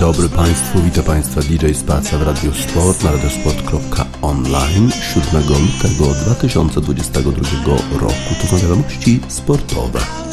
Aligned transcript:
dobry 0.00 0.28
Państwu, 0.28 0.82
witam 0.82 1.04
Państwa 1.04 1.40
DJ 1.40 1.72
Spacja 1.72 2.18
w 2.18 2.22
Radio 2.22 2.52
Sport 2.54 3.04
na 3.04 3.12
radiosport.online 3.12 4.90
7 5.14 5.42
lutego 5.42 6.14
2022 6.24 7.72
roku. 8.00 8.34
To 8.40 8.46
są 8.46 8.58
wiadomości 8.58 9.20
sportowe. 9.28 10.25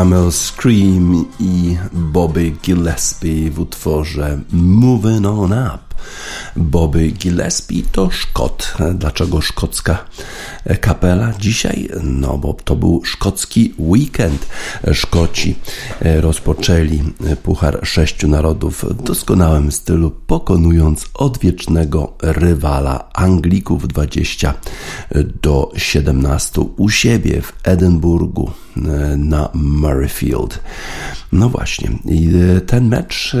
Primal 0.00 0.32
Scream 0.32 1.26
i 1.40 1.76
Bobby 1.92 2.56
Gillespie 2.62 3.50
w 3.50 3.60
utworze 3.60 4.40
Moving 4.52 5.26
On 5.26 5.52
Up. 5.52 5.94
Bobby 6.56 7.12
Gillespie 7.12 7.82
to 7.92 8.10
Szkot. 8.10 8.74
Dlaczego 8.94 9.40
szkocka 9.40 10.04
kapela 10.80 11.32
dzisiaj? 11.38 11.88
No 12.02 12.38
bo 12.38 12.52
to 12.52 12.76
był 12.76 13.04
szkocki 13.04 13.74
weekend. 13.78 14.46
Szkoci 14.92 15.54
rozpoczęli 16.00 17.02
Puchar 17.42 17.80
Sześciu 17.82 18.28
Narodów 18.28 18.84
w 18.84 19.02
doskonałym 19.02 19.72
stylu, 19.72 20.10
pokonując 20.10 21.06
odwiecznego 21.14 22.12
rywala 22.22 23.08
Anglików 23.12 23.88
20 23.88 24.54
do 25.42 25.72
17 25.76 26.60
u 26.60 26.88
siebie 26.88 27.42
w 27.42 27.52
Edynburgu 27.62 28.50
na 29.16 29.48
Murrayfield. 29.54 30.60
No 31.32 31.48
właśnie, 31.48 31.90
ten 32.66 32.88
mecz 32.88 33.36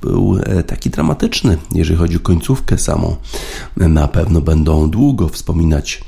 był 0.00 0.38
taki 0.66 0.90
dramatyczny, 0.90 1.58
jeżeli 1.74 1.98
chodzi 1.98 2.16
o 2.16 2.20
końcówkę 2.20 2.78
samą. 2.78 3.16
Na 3.76 4.08
pewno 4.08 4.40
będą 4.40 4.90
długo 4.90 5.28
wspominać 5.28 5.99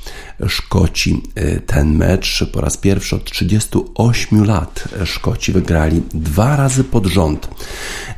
Szkoci 0.47 1.23
ten 1.65 1.95
mecz. 1.95 2.45
Po 2.53 2.61
raz 2.61 2.77
pierwszy 2.77 3.15
od 3.15 3.31
38 3.31 4.45
lat 4.45 4.87
Szkoci 5.05 5.51
wygrali 5.51 6.01
dwa 6.13 6.55
razy 6.55 6.83
pod 6.83 7.05
rząd 7.05 7.47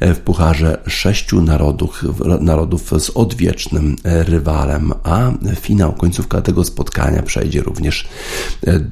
w 0.02 0.18
Pucharze 0.20 0.82
Sześciu 0.88 1.42
Narodów, 1.42 2.04
narodów 2.40 2.92
z 3.00 3.10
odwiecznym 3.10 3.96
rywalem, 4.04 4.94
a 5.04 5.32
finał, 5.56 5.94
końcówka 5.94 6.42
tego 6.42 6.64
spotkania 6.64 7.24
przejdzie 7.24 7.62
również 7.62 8.08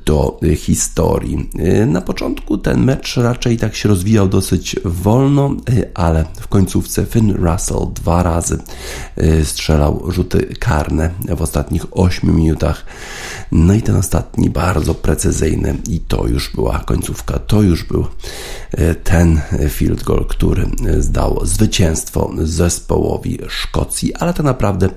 do 0.06 0.40
historii. 0.58 1.50
Na 1.88 2.02
początku 2.02 2.58
ten 2.58 2.84
mecz 2.84 3.18
raczej 3.18 3.58
tak 3.58 3.76
się 3.76 3.90
rozwijał 3.90 4.30
dosyć 4.30 4.76
wolno, 4.86 5.56
ale 5.94 6.26
w 6.40 6.48
końcówce 6.48 7.06
Finn 7.06 7.32
Russell 7.32 7.94
dwa 7.94 8.24
razy 8.24 8.58
strzelał 9.44 10.12
rzuty 10.12 10.56
karne 10.60 11.10
w 11.38 11.42
ostatnich 11.42 11.86
8 11.92 12.36
minutach. 12.36 12.73
No 13.52 13.74
i 13.74 13.82
ten 13.82 13.96
ostatni 13.96 14.50
bardzo 14.50 14.96
precyzyjny 14.96 15.78
i 15.90 16.00
to 16.00 16.28
już 16.28 16.52
była 16.56 16.80
końcówka, 16.80 17.40
to 17.40 17.62
już 17.62 17.84
był 17.84 18.06
ten 19.04 19.42
field 19.70 20.04
goal, 20.04 20.26
który 20.26 20.66
zdało 21.00 21.46
zwycięstwo 21.46 22.32
zespołowi 22.38 23.40
Szkocji, 23.48 24.14
ale 24.16 24.34
tak 24.34 24.46
naprawdę 24.46 24.90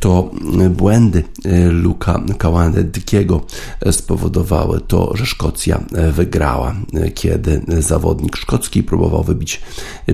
to 0.00 0.30
błędy 0.70 1.24
Luka 1.70 2.22
Kaładykiego 2.38 3.40
spowodowały 3.90 4.80
to, 4.80 5.16
że 5.16 5.26
Szkocja 5.26 5.84
wygrała. 6.12 6.74
Kiedy 7.14 7.62
zawodnik 7.78 8.36
szkocki 8.36 8.82
próbował 8.82 9.24
wybić 9.24 9.60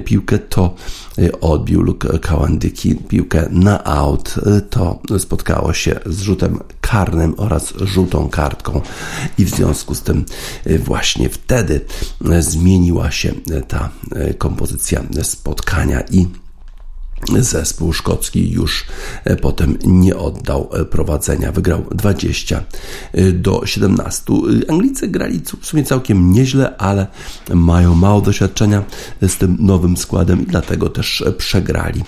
piłkę, 0.05 0.39
to 0.39 0.75
odbił 1.41 1.83
Luke 1.83 2.19
Kaładyki 2.19 2.95
piłkę 2.95 3.49
na 3.51 3.85
out. 3.85 4.35
To 4.71 5.01
spotkało 5.19 5.73
się 5.73 6.01
z 6.07 6.21
rzutem 6.21 6.59
karnym 6.81 7.35
oraz 7.37 7.73
żółtą 7.77 8.29
kartką 8.29 8.81
i 9.39 9.45
w 9.45 9.51
związku 9.51 9.95
z 9.95 10.03
tym 10.03 10.25
właśnie 10.79 11.29
wtedy 11.29 11.81
zmieniła 12.41 13.11
się 13.11 13.35
ta 13.69 13.91
kompozycja 14.39 15.03
spotkania 15.23 16.01
i 16.01 16.27
Zespół 17.35 17.93
szkocki 17.93 18.51
już 18.51 18.87
e, 19.25 19.37
potem 19.37 19.79
nie 19.85 20.17
oddał 20.17 20.69
e, 20.73 20.85
prowadzenia. 20.85 21.53
Wygrał 21.53 21.85
20 21.91 22.65
e, 23.13 23.33
do 23.33 23.67
17. 23.67 24.33
Anglicy 24.69 25.09
grali 25.09 25.43
w 25.61 25.67
sumie 25.67 25.85
całkiem 25.85 26.33
nieźle, 26.33 26.77
ale 26.77 27.07
mają 27.55 27.95
mało 27.95 28.21
doświadczenia 28.21 28.85
z 29.23 29.37
tym 29.37 29.57
nowym 29.61 29.97
składem 29.97 30.43
i 30.43 30.47
dlatego 30.47 30.89
też 30.89 31.25
przegrali 31.39 32.05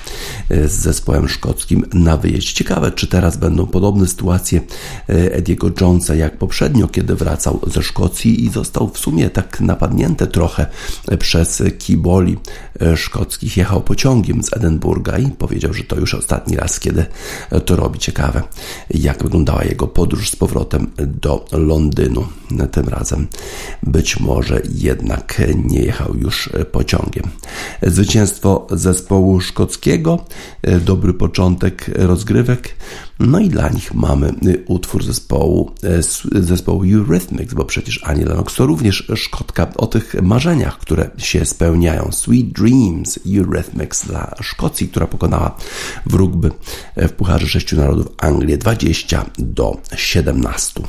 z 0.51 0.73
zespołem 0.73 1.29
szkockim 1.29 1.85
na 1.93 2.17
wyjeździe. 2.17 2.55
Ciekawe, 2.55 2.93
czy 2.93 3.07
teraz 3.07 3.37
będą 3.37 3.67
podobne 3.67 4.07
sytuacje 4.07 4.61
Ediego 5.07 5.71
Jonesa 5.81 6.15
jak 6.15 6.39
poprzednio, 6.39 6.89
kiedy 6.89 7.15
wracał 7.15 7.61
ze 7.67 7.83
Szkocji 7.83 8.45
i 8.45 8.51
został 8.51 8.89
w 8.89 8.99
sumie 8.99 9.31
tak 9.31 9.61
napadnięty 9.61 10.27
trochę 10.27 10.67
przez 11.19 11.63
kiboli 11.79 12.39
szkockich. 12.97 13.57
Jechał 13.57 13.81
pociągiem 13.81 14.43
z 14.43 14.53
Edynburga 14.53 15.19
i 15.19 15.31
powiedział, 15.31 15.75
że 15.75 15.85
to 15.85 15.97
już 15.97 16.15
ostatni 16.15 16.57
raz, 16.57 16.81
kiedy 16.81 17.07
to 17.65 17.77
robi. 17.77 17.99
Ciekawe, 17.99 18.43
jak 18.91 19.23
wyglądała 19.23 19.65
jego 19.65 19.87
podróż 19.87 20.31
z 20.31 20.37
powrotem 20.37 20.91
do 20.97 21.45
Londynu. 21.53 22.27
Tym 22.71 22.89
razem 22.89 23.27
być 23.83 24.21
może 24.21 24.63
jednak 24.75 25.43
nie 25.65 25.81
jechał 25.81 26.15
już 26.17 26.51
pociągiem. 26.73 27.25
Zwycięstwo 27.83 28.67
zespołu 28.71 29.41
szkockiego, 29.41 30.25
dobry 30.81 31.15
początek 31.15 31.91
rozgrywek, 31.95 32.75
no 33.21 33.39
i 33.39 33.49
dla 33.49 33.69
nich 33.69 33.95
mamy 33.95 34.35
utwór 34.67 35.05
zespołu, 35.05 35.71
zespołu 36.33 36.85
Eurythmics, 36.85 37.55
bo 37.55 37.65
przecież 37.65 38.01
Annie 38.05 38.25
Lennox 38.25 38.55
to 38.55 38.67
również 38.67 39.13
Szkotka 39.17 39.67
o 39.77 39.87
tych 39.87 40.15
marzeniach, 40.23 40.79
które 40.79 41.11
się 41.19 41.45
spełniają. 41.45 42.13
Sweet 42.13 42.47
Dreams 42.47 43.19
Eurythmics 43.37 44.07
dla 44.07 44.35
Szkocji, 44.41 44.89
która 44.89 45.07
pokonała 45.07 45.57
w 46.07 46.15
rugby 46.15 46.51
w 46.97 47.13
Pucharze 47.13 47.47
Sześciu 47.47 47.77
Narodów 47.77 48.07
Anglię 48.19 48.59
20 48.59 49.27
do 49.39 49.77
17. 49.97 50.83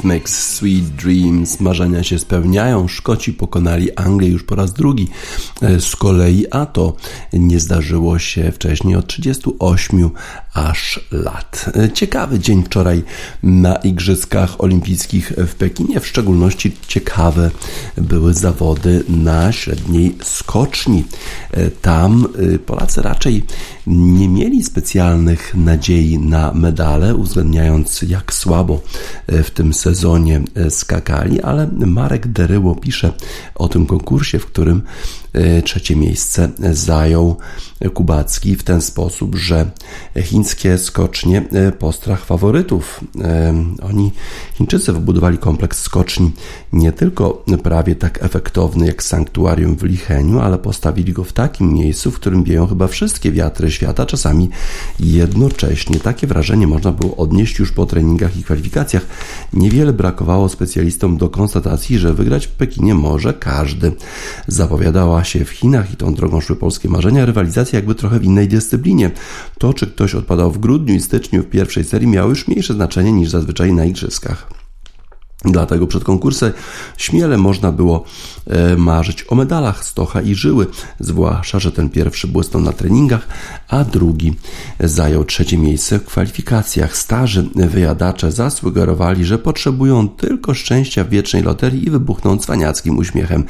Eurythmics 0.00 0.56
Sweet 0.56 0.84
Dreams. 0.84 1.60
Marzenia 1.60 2.02
się 2.02 2.18
spełniają. 2.18 2.88
Szkoci 2.88 3.32
pokonali 3.32 3.96
Anglię 3.96 4.28
już 4.28 4.42
po 4.42 4.54
raz 4.54 4.72
drugi. 4.72 5.08
E, 5.62 5.80
z 5.80 5.96
kolei, 5.96 6.46
a 6.50 6.66
to 6.66 6.96
nie 7.32 7.60
zdarzyło 7.60 8.18
się 8.18 8.52
wcześniej 8.52 8.96
od 8.96 9.06
38 9.06 10.10
aż 10.54 11.00
lat. 11.10 11.49
E, 11.68 11.90
ciekawy 11.92 12.38
dzień 12.38 12.64
wczoraj 12.64 13.02
na 13.42 13.76
Igrzyskach 13.76 14.60
Olimpijskich 14.60 15.32
w 15.36 15.54
Pekinie. 15.54 16.00
W 16.00 16.06
szczególności 16.06 16.76
ciekawe 16.86 17.50
były 17.96 18.34
zawody 18.34 19.04
na 19.08 19.52
średniej 19.52 20.16
skoczni. 20.22 21.04
E, 21.50 21.70
tam 21.70 22.28
Polacy 22.66 23.02
raczej 23.02 23.44
nie 23.86 24.28
mieli 24.28 24.64
specjalnych 24.64 25.54
nadziei 25.54 26.18
na 26.18 26.52
medale, 26.52 27.14
uwzględniając 27.14 28.02
jak 28.02 28.34
słabo 28.34 28.80
w 29.28 29.50
tym 29.50 29.74
sezonie 29.74 30.40
skakali, 30.68 31.42
ale 31.42 31.66
Marek 31.72 32.26
Deryło 32.26 32.74
pisze 32.74 33.12
o 33.54 33.68
tym 33.68 33.86
konkursie, 33.86 34.38
w 34.38 34.46
którym 34.46 34.82
trzecie 35.64 35.96
miejsce 35.96 36.48
zajął 36.72 37.36
Kubacki 37.94 38.56
w 38.56 38.62
ten 38.62 38.82
sposób, 38.82 39.34
że 39.34 39.70
chińskie 40.22 40.78
skocznie 40.78 41.44
postrach 41.78 42.24
faworytów. 42.24 43.00
E, 43.20 43.54
oni, 43.82 44.12
Chińczycy, 44.54 44.92
wybudowali 44.92 45.38
kompleks 45.38 45.82
skoczni 45.82 46.32
nie 46.72 46.92
tylko 46.92 47.44
prawie 47.62 47.94
tak 47.94 48.22
efektowny 48.22 48.86
jak 48.86 49.02
sanktuarium 49.02 49.76
w 49.76 49.82
Licheniu, 49.82 50.40
ale 50.40 50.58
postawili 50.58 51.12
go 51.12 51.24
w 51.24 51.32
takim 51.32 51.72
miejscu, 51.72 52.10
w 52.10 52.14
którym 52.14 52.44
wieją 52.44 52.66
chyba 52.66 52.86
wszystkie 52.86 53.32
wiatry 53.32 53.70
świata, 53.70 54.06
czasami 54.06 54.50
jednocześnie. 55.00 56.00
Takie 56.00 56.26
wrażenie 56.26 56.66
można 56.66 56.92
było 56.92 57.16
odnieść 57.16 57.58
już 57.58 57.72
po 57.72 57.86
treningach 57.86 58.36
i 58.36 58.44
kwalifikacjach. 58.44 59.06
Niewiele 59.52 59.92
brakowało 59.92 60.48
specjalistom 60.48 61.16
do 61.16 61.28
konstatacji, 61.28 61.98
że 61.98 62.14
wygrać 62.14 62.46
w 62.46 62.50
Pekinie 62.50 62.94
może 62.94 63.34
każdy. 63.34 63.92
Zapowiadała 64.46 65.24
się 65.24 65.44
w 65.44 65.50
Chinach 65.50 65.92
i 65.92 65.96
tą 65.96 66.14
drogą 66.14 66.40
szły 66.40 66.56
polskie 66.56 66.88
marzenia, 66.88 67.26
rywalizacja 67.26 67.78
jakby 67.78 67.94
trochę 67.94 68.18
w 68.18 68.24
innej 68.24 68.48
dyscyplinie. 68.48 69.10
To, 69.58 69.74
czy 69.74 69.86
ktoś 69.86 70.14
odpadał 70.14 70.52
w 70.52 70.58
grudniu 70.58 70.94
i 70.94 71.00
styczniu 71.00 71.39
w 71.42 71.50
pierwszej 71.50 71.84
serii, 71.84 72.08
miało 72.08 72.28
już 72.28 72.48
mniejsze 72.48 72.74
znaczenie 72.74 73.12
niż 73.12 73.30
zazwyczaj 73.30 73.72
na 73.72 73.84
igrzyskach. 73.84 74.59
Dlatego 75.44 75.86
przed 75.86 76.04
konkursem 76.04 76.52
śmiele 76.96 77.38
można 77.38 77.72
było 77.72 78.04
e, 78.46 78.76
marzyć 78.76 79.24
o 79.28 79.34
medalach 79.34 79.84
Stocha 79.84 80.20
i 80.20 80.34
Żyły, 80.34 80.66
zwłaszcza, 81.00 81.58
że 81.58 81.72
ten 81.72 81.90
pierwszy 81.90 82.26
błysnął 82.26 82.62
na 82.62 82.72
treningach, 82.72 83.28
a 83.68 83.84
drugi 83.84 84.34
zajął 84.80 85.24
trzecie 85.24 85.58
miejsce 85.58 85.98
w 85.98 86.04
kwalifikacjach. 86.04 86.96
Starzy 86.96 87.48
wyjadacze 87.54 88.32
zasugerowali, 88.32 89.24
że 89.24 89.38
potrzebują 89.38 90.08
tylko 90.08 90.54
szczęścia 90.54 91.04
w 91.04 91.08
wiecznej 91.08 91.42
loterii 91.42 91.86
i 91.86 91.90
wybuchną 91.90 92.38
cwaniackim 92.38 92.98
uśmiechem 92.98 93.44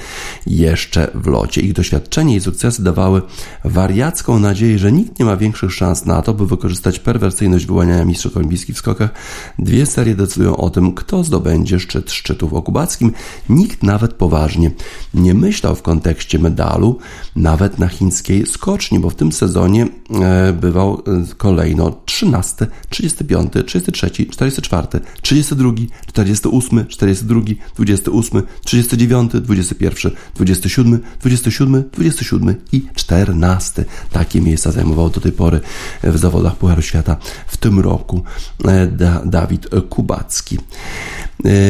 jeszcze 0.46 1.10
w 1.14 1.26
locie. 1.26 1.60
Ich 1.60 1.72
doświadczenie 1.72 2.36
i 2.36 2.40
sukcesy 2.40 2.82
dawały 2.82 3.22
wariacką 3.64 4.38
nadzieję, 4.38 4.78
że 4.78 4.92
nikt 4.92 5.18
nie 5.18 5.24
ma 5.24 5.36
większych 5.36 5.72
szans 5.72 6.06
na 6.06 6.22
to, 6.22 6.34
by 6.34 6.46
wykorzystać 6.46 6.98
perwersyjność 6.98 7.66
wyłaniania 7.66 8.04
mistrzostw 8.04 8.36
olimpijskich 8.36 8.76
w 8.76 8.78
skokach. 8.78 9.10
Dwie 9.58 9.86
serie 9.86 10.14
decydują 10.14 10.56
o 10.56 10.70
tym, 10.70 10.94
kto 10.94 11.24
zdobędzie 11.24 11.79
szczyt 11.80 12.10
szczytów 12.12 12.52
okubackim, 12.52 13.12
nikt 13.48 13.82
nawet 13.82 14.12
poważnie 14.12 14.70
nie 15.14 15.34
myślał 15.34 15.74
w 15.74 15.82
kontekście 15.82 16.38
medalu, 16.38 16.98
nawet 17.36 17.78
na 17.78 17.88
chińskiej 17.88 18.46
skoczni, 18.46 18.98
bo 18.98 19.10
w 19.10 19.14
tym 19.14 19.32
sezonie 19.32 19.86
e, 20.20 20.52
bywał 20.52 21.02
e, 21.06 21.34
kolejno 21.36 22.00
13, 22.04 22.66
35, 22.88 23.52
33, 23.66 24.10
44, 24.26 24.86
32, 25.22 25.72
48, 26.06 26.86
42, 26.86 27.40
28, 27.76 28.42
39, 28.64 29.32
21, 29.32 30.12
27, 30.34 31.00
27, 31.20 31.84
27 31.92 32.54
i 32.72 32.82
14. 32.94 33.84
Takie 34.12 34.40
miejsca 34.40 34.72
zajmował 34.72 35.10
do 35.10 35.20
tej 35.20 35.32
pory 35.32 35.60
w 36.02 36.18
zawodach 36.18 36.56
Pucharu 36.56 36.82
Świata 36.82 37.16
w 37.46 37.56
tym 37.56 37.80
roku 37.80 38.22
e, 38.64 38.86
Dawid 39.24 39.68
Kubacki. 39.88 40.58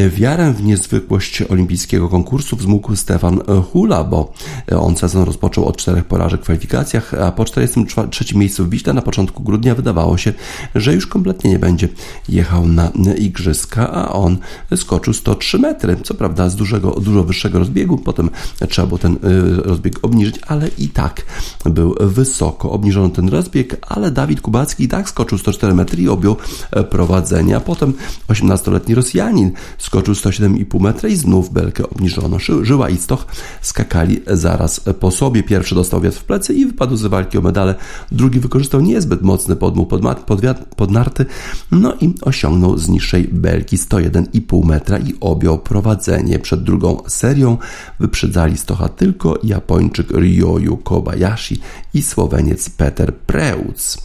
Wiarę 0.09 0.53
w 0.53 0.63
niezwykłość 0.63 1.43
olimpijskiego 1.43 2.09
konkursu 2.09 2.57
wzmógł 2.57 2.97
Stefan 2.97 3.41
Hula, 3.73 4.05
bo 4.05 4.33
on 4.77 4.97
sezon 4.97 5.23
rozpoczął 5.23 5.65
od 5.65 5.77
czterech 5.77 6.05
porażek 6.05 6.41
w 6.41 6.43
kwalifikacjach, 6.43 7.15
a 7.15 7.33
po 7.33 7.45
43 7.45 8.37
miejscu 8.37 8.65
w 8.65 8.71
Wiśle 8.71 8.93
na 8.93 9.03
początku 9.03 9.43
grudnia 9.43 9.75
wydawało 9.75 10.17
się, 10.17 10.33
że 10.75 10.95
już 10.95 11.07
kompletnie 11.07 11.51
nie 11.51 11.59
będzie 11.59 11.89
jechał 12.29 12.67
na 12.67 12.91
igrzyska, 13.19 13.93
a 13.93 14.13
on 14.13 14.39
skoczył 14.77 15.15
103 15.15 15.59
metry, 15.59 15.97
co 16.05 16.15
prawda 16.15 16.51
z 16.51 16.57
dużego, 16.57 16.91
dużo 16.91 17.25
wyższego 17.25 17.59
rozbiegu, 17.59 17.99
potem 17.99 18.31
trzeba 18.69 18.87
było 18.87 18.99
ten 18.99 19.13
y, 19.13 19.19
rozbieg 19.63 19.99
obniżyć, 20.03 20.37
ale 20.47 20.69
i 20.79 20.89
tak 20.89 21.23
był 21.65 21.95
wysoko 22.01 22.71
obniżony 22.71 23.11
ten 23.11 23.29
rozbieg, 23.29 23.87
ale 23.89 24.11
Dawid 24.11 24.41
Kubacki 24.41 24.85
i 24.85 24.89
tak 24.89 25.09
skoczył 25.09 25.39
104 25.39 25.75
metry 25.75 26.03
i 26.03 26.09
objął 26.09 26.37
prowadzenie, 26.91 27.57
a 27.57 27.61
potem 27.61 27.95
18-letni 28.29 28.95
Rosjanin 28.95 29.53
skoczył 29.91 30.15
107,5 30.15 30.81
metra 30.81 31.09
i 31.09 31.17
znów 31.17 31.53
belkę 31.53 31.91
obniżono. 31.91 32.39
Żyła 32.63 32.91
i 32.91 32.97
Stoch 32.97 33.27
skakali 33.61 34.21
zaraz 34.27 34.81
po 35.01 35.11
sobie. 35.11 35.43
Pierwszy 35.43 35.75
dostał 35.75 36.01
wiatr 36.01 36.19
w 36.19 36.25
plecy 36.25 36.55
i 36.55 36.67
wypadł 36.67 36.97
z 36.97 37.07
walki 37.07 37.39
o 37.39 37.41
medale. 37.41 37.75
Drugi 38.13 38.41
wykorzystał 38.41 38.81
niezbyt 38.81 39.23
mocny 39.23 39.57
podmuch 39.57 39.89
pod, 39.89 40.01
pod, 40.27 40.41
pod 40.77 40.91
narty, 40.91 41.27
no 41.71 41.95
i 42.01 42.15
osiągnął 42.23 42.79
z 42.79 42.89
niższej 42.89 43.29
belki 43.33 43.77
101,5 43.77 44.65
metra 44.65 44.99
i 44.99 45.15
objął 45.21 45.59
prowadzenie. 45.59 46.39
Przed 46.39 46.63
drugą 46.63 47.03
serią 47.09 47.59
wyprzedzali 48.01 48.57
Stocha 48.57 48.89
tylko 48.89 49.39
Japończyk 49.43 50.11
Ryoyu 50.11 50.77
Kobayashi 50.77 51.61
i 51.95 52.03
Słoweniec 52.03 52.71
Peter 52.71 53.15
Preutz 53.15 53.97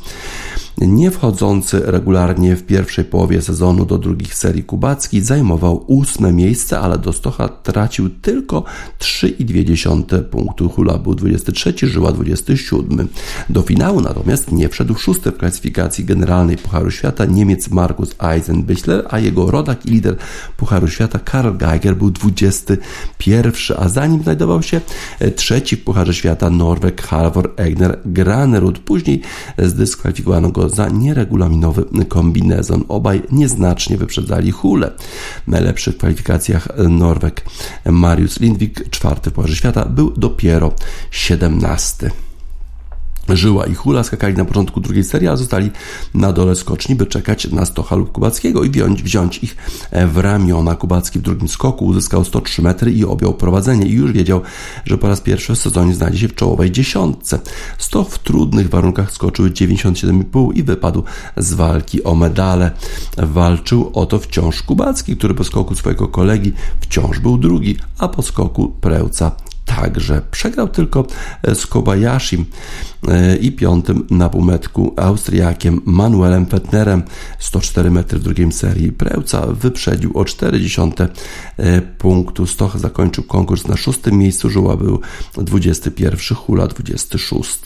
nie 0.78 1.12
wchodzący 1.12 1.82
regularnie 1.86 2.56
w 2.56 2.64
pierwszej 2.64 3.06
połowie 3.06 3.42
sezonu 3.42 3.86
do 3.86 3.98
drugich 3.98 4.36
serii 4.36 4.64
kubackich, 4.64 5.24
zajmował 5.24 5.84
ósme 5.88 6.34
miejsce, 6.34 6.80
ale 6.80 6.98
do 6.98 7.14
Stocha 7.14 7.48
tracił 7.48 8.10
tylko 8.10 8.64
3,2 9.00 10.24
punktu. 10.24 10.70
Hula 10.70 10.98
był 10.98 11.16
23, 11.16 11.74
Żyła 11.84 12.12
27. 12.12 13.08
Do 13.50 13.62
finału 13.62 14.02
natomiast 14.02 14.52
nie 14.52 14.70
wszedł 14.70 14.96
szósty 14.96 15.32
w 15.32 15.38
klasyfikacji 15.38 16.06
generalnej 16.06 16.58
Pucharu 16.58 16.92
Świata 16.92 17.26
Niemiec 17.26 17.70
Markus 17.70 18.16
Eisenbichler, 18.20 19.06
a 19.10 19.20
jego 19.20 19.52
rodak 19.52 19.86
i 19.86 19.90
lider 19.90 20.16
Pucharu 20.58 20.88
Świata 20.88 21.20
Karl 21.20 21.58
Geiger 21.58 21.98
był 21.98 22.12
21, 22.12 23.52
a 23.78 23.90
za 23.90 24.08
nim 24.08 24.24
znajdował 24.24 24.64
się 24.64 24.82
trzeci 25.36 25.76
w 25.76 25.84
Pucharze 25.84 26.14
Świata 26.14 26.50
Norweg 26.50 27.02
Halvor 27.02 27.54
Egner 27.56 28.00
Granerud. 28.06 28.80
Później 28.80 29.22
zdyskwalifikowano 29.58 30.50
go 30.50 30.65
za 30.70 30.90
nieregulaminowy 30.90 31.86
kombinezon. 32.10 32.84
Obaj 32.88 33.22
nieznacznie 33.32 33.98
wyprzedzali 33.98 34.52
Hule. 34.52 34.92
W 35.48 35.98
kwalifikacjach 35.98 36.68
Norweg 36.90 37.46
Marius 37.86 38.40
Lindvik, 38.40 38.90
czwarty 38.90 39.30
w 39.30 39.34
Pucharze 39.34 39.56
Świata, 39.56 39.86
był 39.86 40.12
dopiero 40.18 40.72
17. 41.12 42.25
Żyła 43.30 43.66
i 43.66 43.74
Hula 43.76 44.04
skakali 44.04 44.36
na 44.36 44.46
początku 44.46 44.82
drugiej 44.82 45.04
serii, 45.04 45.28
a 45.28 45.36
zostali 45.36 45.72
na 46.14 46.34
dole 46.34 46.56
skoczni, 46.56 46.96
by 46.96 47.06
czekać 47.06 47.52
na 47.52 47.66
Stocha 47.66 47.96
lub 47.96 48.12
Kubackiego 48.12 48.64
i 48.64 48.70
wziąć, 48.70 49.04
wziąć 49.04 49.38
ich 49.38 49.56
w 49.92 50.18
ramiona. 50.18 50.76
Kubacki 50.76 51.20
w 51.20 51.22
drugim 51.22 51.48
skoku 51.48 51.86
uzyskał 51.86 52.26
103 52.26 52.62
metry 52.62 52.92
i 52.92 53.06
objął 53.06 53.34
prowadzenie 53.34 53.88
i 53.88 53.92
już 53.92 54.12
wiedział, 54.12 54.42
że 54.86 54.98
po 54.98 55.08
raz 55.08 55.22
pierwszy 55.22 55.56
w 55.56 55.58
sezonie 55.58 55.94
znajdzie 55.94 56.20
się 56.20 56.28
w 56.28 56.36
czołowej 56.36 56.72
dziesiątce. 56.72 57.40
Stoch 57.78 58.10
w 58.10 58.20
trudnych 58.20 58.70
warunkach 58.70 59.12
skoczył 59.12 59.46
97,5 59.46 60.50
i 60.56 60.64
wypadł 60.64 61.04
z 61.38 61.54
walki 61.54 62.04
o 62.04 62.16
medale. 62.16 62.72
Walczył 63.18 63.92
o 63.94 64.06
to 64.06 64.20
wciąż 64.20 64.62
Kubacki, 64.62 65.18
który 65.18 65.34
po 65.34 65.44
skoku 65.44 65.76
swojego 65.76 66.08
kolegi 66.08 66.54
wciąż 66.82 67.20
był 67.20 67.38
drugi, 67.38 67.78
a 67.98 68.08
po 68.08 68.22
skoku 68.22 68.76
Prełca 68.82 69.32
także. 69.66 70.22
Przegrał 70.32 70.68
tylko 70.68 71.06
z 71.54 71.68
Kobayashi 71.68 72.46
e, 73.08 73.36
i 73.36 73.52
piątym 73.52 74.08
na 74.10 74.30
półmetku 74.30 74.94
Austriakiem 74.98 75.82
Manuelem 75.86 76.46
Fettnerem 76.46 77.04
104 77.40 77.92
metry 77.92 78.20
w 78.20 78.24
drugiej 78.24 78.52
serii. 78.52 78.92
Prełca 78.92 79.48
wyprzedził 79.48 80.18
o 80.18 80.26
40 80.26 80.82
e, 81.58 81.82
punktu. 81.82 82.48
Stoch 82.48 82.80
zakończył 82.80 83.24
konkurs 83.24 83.68
na 83.68 83.78
szóstym 83.78 84.18
miejscu. 84.18 84.50
Żuła 84.50 84.78
był 84.78 85.02
21, 85.38 86.38
Hula 86.38 86.68
26. 86.68 87.60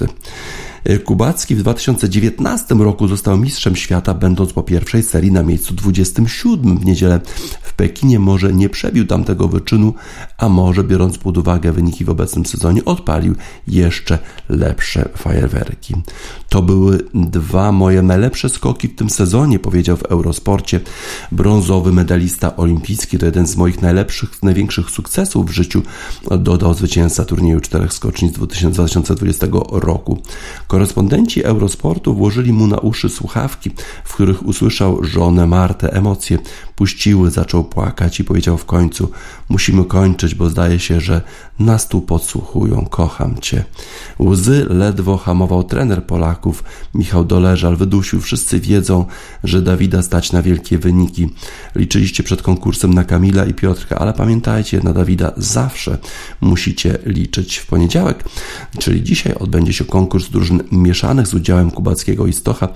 Kubacki 1.05 1.55
w 1.55 1.59
2019 1.59 2.75
roku 2.75 3.07
został 3.07 3.37
mistrzem 3.37 3.75
świata, 3.75 4.13
będąc 4.13 4.53
po 4.53 4.63
pierwszej 4.63 5.03
serii 5.03 5.31
na 5.31 5.43
miejscu 5.43 5.73
27 5.73 6.77
w 6.77 6.85
niedzielę 6.85 7.19
w 7.61 7.73
Pekinie. 7.73 8.19
Może 8.19 8.53
nie 8.53 8.69
przebił 8.69 9.05
tamtego 9.07 9.47
wyczynu, 9.47 9.93
a 10.37 10.49
może 10.49 10.83
biorąc 10.83 11.17
pod 11.17 11.37
uwagę 11.37 11.71
wyniki 11.71 12.05
w 12.05 12.09
obecnym 12.09 12.45
sezonie, 12.45 12.85
odpalił 12.85 13.35
jeszcze 13.67 14.19
lepsze 14.49 15.09
fajerwerki. 15.17 15.95
To 16.49 16.61
były 16.61 16.99
dwa 17.13 17.71
moje 17.71 18.01
najlepsze 18.01 18.49
skoki 18.49 18.87
w 18.87 18.95
tym 18.95 19.09
sezonie, 19.09 19.59
powiedział 19.59 19.97
w 19.97 20.03
Eurosporcie 20.03 20.79
brązowy 21.31 21.93
medalista 21.93 22.55
olimpijski. 22.55 23.17
To 23.17 23.25
jeden 23.25 23.47
z 23.47 23.55
moich 23.55 23.81
najlepszych, 23.81 24.43
największych 24.43 24.89
sukcesów 24.89 25.49
w 25.49 25.51
życiu, 25.51 25.81
dodał 26.39 26.73
zwycięzca 26.73 27.25
turnieju 27.25 27.59
czterech 27.59 27.93
skoczni 27.93 28.29
z 28.29 28.31
2020 28.31 29.47
roku. 29.71 30.21
Korespondenci 30.69 31.43
Eurosportu 31.43 32.15
włożyli 32.15 32.53
mu 32.53 32.67
na 32.67 32.77
uszy 32.77 33.09
słuchawki, 33.09 33.71
w 34.03 34.13
których 34.13 34.45
usłyszał 34.45 35.03
żonę 35.03 35.47
Martę. 35.47 35.93
Emocje 35.93 36.37
puściły, 36.79 37.31
zaczął 37.31 37.63
płakać 37.63 38.19
i 38.19 38.23
powiedział 38.23 38.57
w 38.57 38.65
końcu: 38.65 39.11
Musimy 39.49 39.85
kończyć, 39.85 40.35
bo 40.35 40.49
zdaje 40.49 40.79
się, 40.79 41.01
że 41.01 41.21
nas 41.59 41.87
tu 41.87 42.01
podsłuchują. 42.01 42.85
Kocham 42.89 43.37
cię. 43.41 43.65
Łzy 44.19 44.65
ledwo 44.69 45.17
hamował 45.17 45.63
trener 45.63 46.05
Polaków, 46.05 46.63
Michał 46.95 47.25
Doleżal. 47.25 47.75
Wydusił. 47.75 48.21
Wszyscy 48.21 48.59
wiedzą, 48.59 49.05
że 49.43 49.61
Dawida 49.61 50.01
stać 50.01 50.31
na 50.31 50.41
wielkie 50.41 50.77
wyniki. 50.77 51.29
Liczyliście 51.75 52.23
przed 52.23 52.41
konkursem 52.41 52.93
na 52.93 53.03
Kamila 53.03 53.45
i 53.45 53.53
Piotrka, 53.53 53.99
ale 53.99 54.13
pamiętajcie, 54.13 54.79
na 54.83 54.93
Dawida 54.93 55.31
zawsze 55.37 55.97
musicie 56.41 56.97
liczyć. 57.05 57.57
W 57.57 57.67
poniedziałek, 57.67 58.23
czyli 58.79 59.03
dzisiaj, 59.03 59.33
odbędzie 59.33 59.73
się 59.73 59.85
konkurs 59.85 60.29
drużyn 60.29 60.63
mieszanych 60.71 61.27
z 61.27 61.33
udziałem 61.33 61.71
Kubackiego 61.71 62.27
i 62.27 62.33
Stocha. 62.33 62.67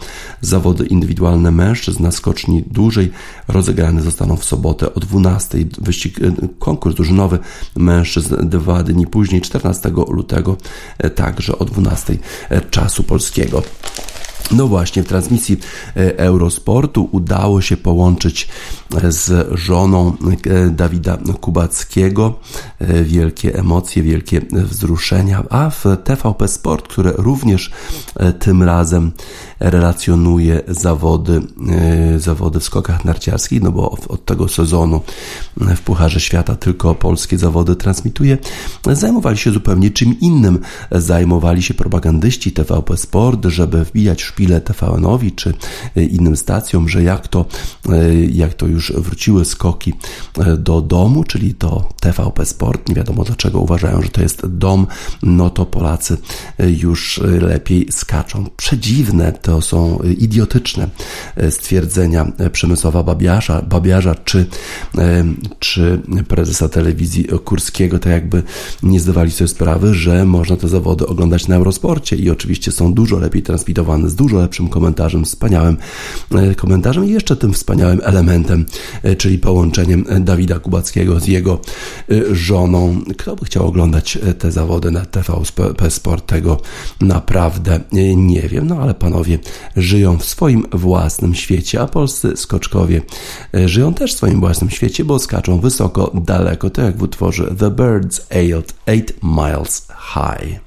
Zawody 0.42 0.86
indywidualne 0.86 1.52
mężczyzn 1.52 2.04
na 2.04 2.12
skoczni 2.12 2.64
dłużej 2.68 3.12
rozegrane 3.48 3.93
zostaną 4.02 4.36
w 4.38 4.46
sobotę 4.46 4.94
o 4.94 5.00
12. 5.00 5.58
Wyścig, 5.82 6.20
e, 6.22 6.32
konkurs 6.60 6.96
drużynowy 6.96 7.40
mężczyzn 7.76 8.50
dwa 8.50 8.84
dni 8.84 9.08
później, 9.08 9.42
14 9.42 9.92
lutego, 10.08 10.58
e, 10.98 11.10
także 11.10 11.60
o 11.60 11.66
12 11.66 12.18
e, 12.50 12.62
czasu 12.62 13.04
polskiego. 13.04 13.64
No 14.52 14.68
właśnie, 14.68 15.04
w 15.04 15.08
transmisji 15.08 15.58
Eurosportu 16.18 17.10
udało 17.12 17.62
się 17.62 17.78
połączyć 17.78 18.48
z 19.10 19.48
żoną 19.60 20.16
Dawida 20.72 21.18
Kubackiego. 21.42 22.40
Wielkie 23.04 23.56
emocje, 23.56 24.04
wielkie 24.04 24.42
wzruszenia, 24.52 25.44
a 25.50 25.70
w 25.70 25.84
TVP 26.04 26.48
Sport, 26.48 26.88
które 26.88 27.12
również 27.18 27.72
tym 28.40 28.64
razem 28.64 29.12
relacjonuje 29.64 30.62
zawody, 30.68 31.42
zawody 32.18 32.60
w 32.60 32.64
skokach 32.64 33.06
narciarskich, 33.06 33.62
no 33.62 33.72
bo 33.72 33.92
od 33.92 34.26
tego 34.26 34.48
sezonu 34.48 35.02
w 35.58 35.82
Pucharze 35.82 36.20
Świata 36.20 36.56
tylko 36.56 36.96
polskie 36.96 37.38
zawody 37.38 37.76
transmituje, 37.76 38.38
zajmowali 38.92 39.38
się 39.38 39.52
zupełnie 39.52 39.92
czym 39.92 40.20
innym. 40.20 40.60
Zajmowali 40.92 41.64
się 41.64 41.74
propagandyści 41.74 42.52
TVP 42.52 42.98
Sport, 42.98 43.46
żeby 43.46 43.86
wbijać 43.86 44.22
szpile 44.22 44.62
TVN-owi 44.62 45.32
czy 45.32 45.54
e, 45.96 46.04
innym 46.04 46.38
stacjom, 46.38 46.90
że 46.90 47.04
jak 47.04 47.28
to, 47.28 47.46
jak 48.32 48.54
to 48.54 48.68
już 48.68 48.92
wróciły 48.92 49.46
skoki 49.46 49.94
do 50.58 50.82
domu, 50.82 51.24
czyli 51.24 51.54
to 51.54 51.90
TVP 52.00 52.46
Sport, 52.46 52.90
nie 52.90 52.96
wiadomo 52.96 53.24
dlaczego 53.24 53.60
uważają, 53.60 54.02
że 54.02 54.10
to 54.10 54.22
jest 54.22 54.48
dom, 54.48 54.88
no 55.24 55.50
to 55.50 55.66
Polacy 55.66 56.18
już 56.60 57.22
lepiej 57.42 57.88
skaczą. 57.92 58.46
Przedziwne 58.58 59.32
to 59.32 59.53
są 59.62 60.00
idiotyczne 60.18 60.90
stwierdzenia 61.50 62.32
Przemysława 62.52 63.04
Babiarza, 63.04 63.62
Babiarza 63.62 64.16
czy, 64.16 64.46
czy 65.60 66.02
prezesa 66.28 66.70
telewizji 66.70 67.28
Kurskiego, 67.44 68.00
tak 68.00 68.12
jakby 68.12 68.44
nie 68.84 69.00
zdawali 69.00 69.32
sobie 69.32 69.48
sprawy, 69.48 69.94
że 69.94 70.26
można 70.26 70.58
te 70.58 70.68
zawody 70.68 71.08
oglądać 71.08 71.48
na 71.48 71.56
Eurosporcie 71.56 72.16
i 72.16 72.30
oczywiście 72.30 72.72
są 72.72 72.94
dużo 72.94 73.20
lepiej 73.20 73.44
transmitowane 73.44 74.10
z 74.10 74.16
dużo 74.16 74.38
lepszym 74.38 74.68
komentarzem, 74.68 75.26
wspaniałym 75.26 75.78
e, 76.32 76.56
komentarzem 76.56 77.06
i 77.06 77.10
jeszcze 77.10 77.36
tym 77.36 77.54
wspaniałym 77.54 78.02
elementem, 78.04 78.66
e, 79.04 79.16
czyli 79.16 79.40
połączeniem 79.40 80.06
Dawida 80.20 80.60
Kubackiego 80.60 81.20
z 81.20 81.28
jego 81.28 81.60
e, 82.12 82.36
żoną. 82.36 83.02
Kto 83.18 83.36
by 83.36 83.46
chciał 83.46 83.68
oglądać 83.68 84.18
te 84.40 84.52
zawody 84.52 84.92
na 84.92 85.06
TVP 85.06 85.92
Sport, 85.92 86.26
tego 86.26 86.62
naprawdę 87.02 87.80
nie 88.16 88.42
wiem, 88.42 88.68
no 88.68 88.78
ale 88.78 88.94
panowie 88.94 89.40
żyją 89.76 90.18
w 90.18 90.26
swoim 90.26 90.66
własnym 90.72 91.36
świecie, 91.36 91.82
a 91.82 91.88
polscy 91.88 92.38
skoczkowie 92.38 93.02
żyją 93.66 93.94
też 93.94 94.14
w 94.14 94.18
swoim 94.18 94.40
własnym 94.40 94.70
świecie, 94.70 95.06
bo 95.06 95.20
skaczą 95.20 95.60
wysoko, 95.60 96.12
daleko, 96.14 96.70
tak 96.70 96.86
jak 96.86 96.98
w 96.98 97.04
utworze 97.04 97.56
The 97.60 97.72
Birds 97.72 98.28
8 98.30 99.04
Miles 99.24 99.88
High. 100.14 100.60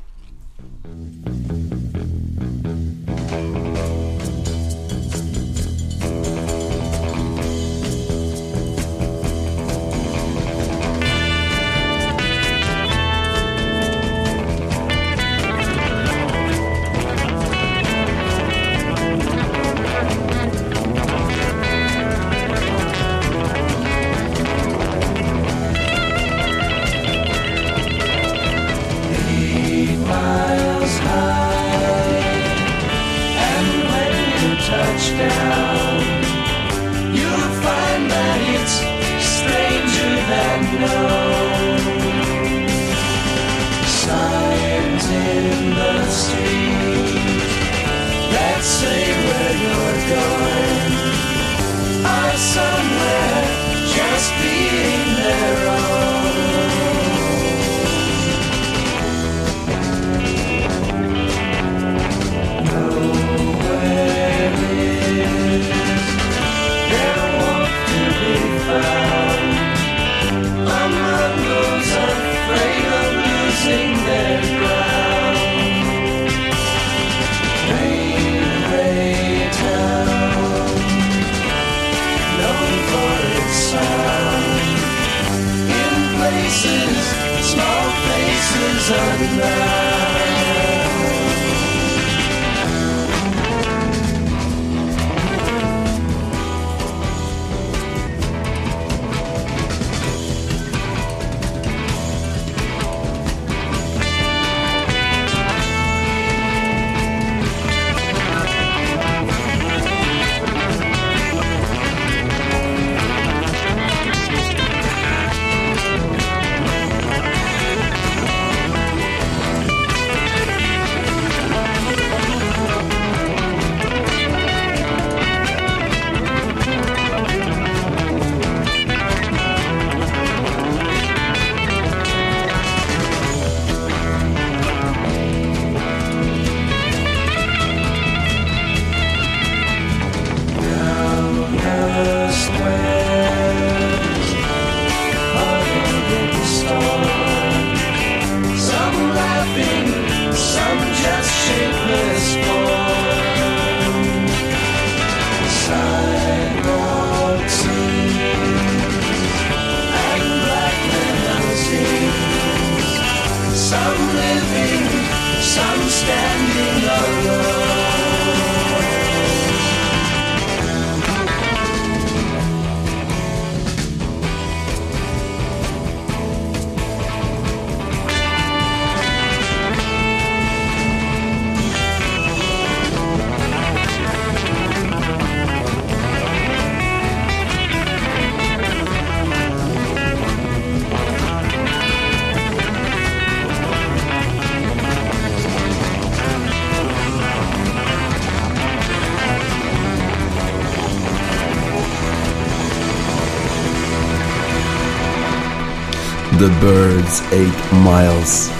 Birds 207.07 207.23
8 207.31 207.85
Miles 207.85 208.51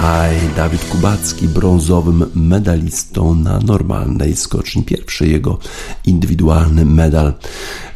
High. 0.00 0.54
Dawid 0.56 0.84
Kubacki 0.84 1.48
brązowym 1.48 2.24
medalistą 2.34 3.34
na 3.34 3.58
normalnej 3.58 4.36
skoczni. 4.36 4.82
Pierwszy 4.82 5.26
jego 5.26 5.58
indywidualny 6.06 6.84
medal 6.84 7.34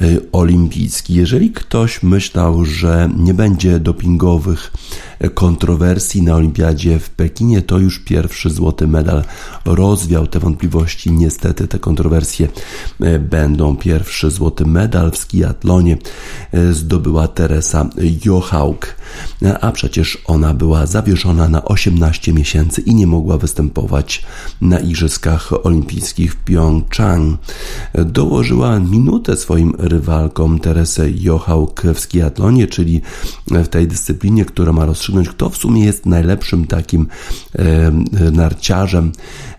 y, 0.03 0.21
olimpijski. 0.33 1.15
Jeżeli 1.15 1.51
ktoś 1.51 2.03
myślał, 2.03 2.65
że 2.65 3.11
nie 3.17 3.35
będzie 3.35 3.81
dopingowych 3.81 4.73
kontrowersji 5.35 6.23
na 6.23 6.35
Olimpiadzie 6.35 6.99
w 6.99 7.11
Pekinie, 7.11 7.63
to 7.63 7.79
już 7.79 7.99
pierwszy 7.99 8.51
złoty 8.51 8.87
medal 8.87 9.25
rozwiał 9.65 10.27
te 10.27 10.39
wątpliwości. 10.39 11.13
Niestety 11.13 11.69
te 11.69 11.79
kontrowersje 11.79 12.49
e, 13.01 13.19
będą. 13.19 13.77
Pierwszy 13.77 14.31
złoty 14.31 14.67
medal 14.67 15.11
w 15.11 15.17
skiatlonie 15.17 15.99
e, 16.53 16.73
zdobyła 16.73 17.29
Teresa 17.29 17.91
Johaug, 18.25 18.87
e, 18.87 18.93
a 19.61 19.73
przecież 19.73 20.19
ona 20.25 20.55
była 20.55 20.87
zawieszona 20.87 21.49
na 21.49 21.65
18 21.65 22.33
miesięcy 22.33 22.81
i 22.81 22.95
nie 22.95 23.07
mogła 23.07 23.39
występować 23.39 24.23
na 24.61 24.79
Igrzyskach 24.79 25.67
Olimpijskich 25.67 26.33
w 26.33 26.37
Pyeongchang. 26.37 27.41
Dołożyła 27.95 28.81
minutę 28.81 29.37
swoim 29.37 29.75
rywalkom 29.79 30.59
Teresę 30.59 31.11
Johaug 31.11 31.83
w 31.95 32.01
skiatlonie, 32.01 32.67
czyli 32.67 33.01
w 33.51 33.69
tej 33.69 33.89
dyscyplinie, 33.89 34.45
która 34.45 34.73
ma 34.73 34.85
rozstrzygnąć, 34.85 35.29
kto 35.29 35.51
w 35.51 35.57
sumie 35.57 35.85
jest 35.85 36.07
najlepszym 36.07 36.67
takim 36.67 37.07
e, 37.55 37.91
narciarzem, 38.31 39.13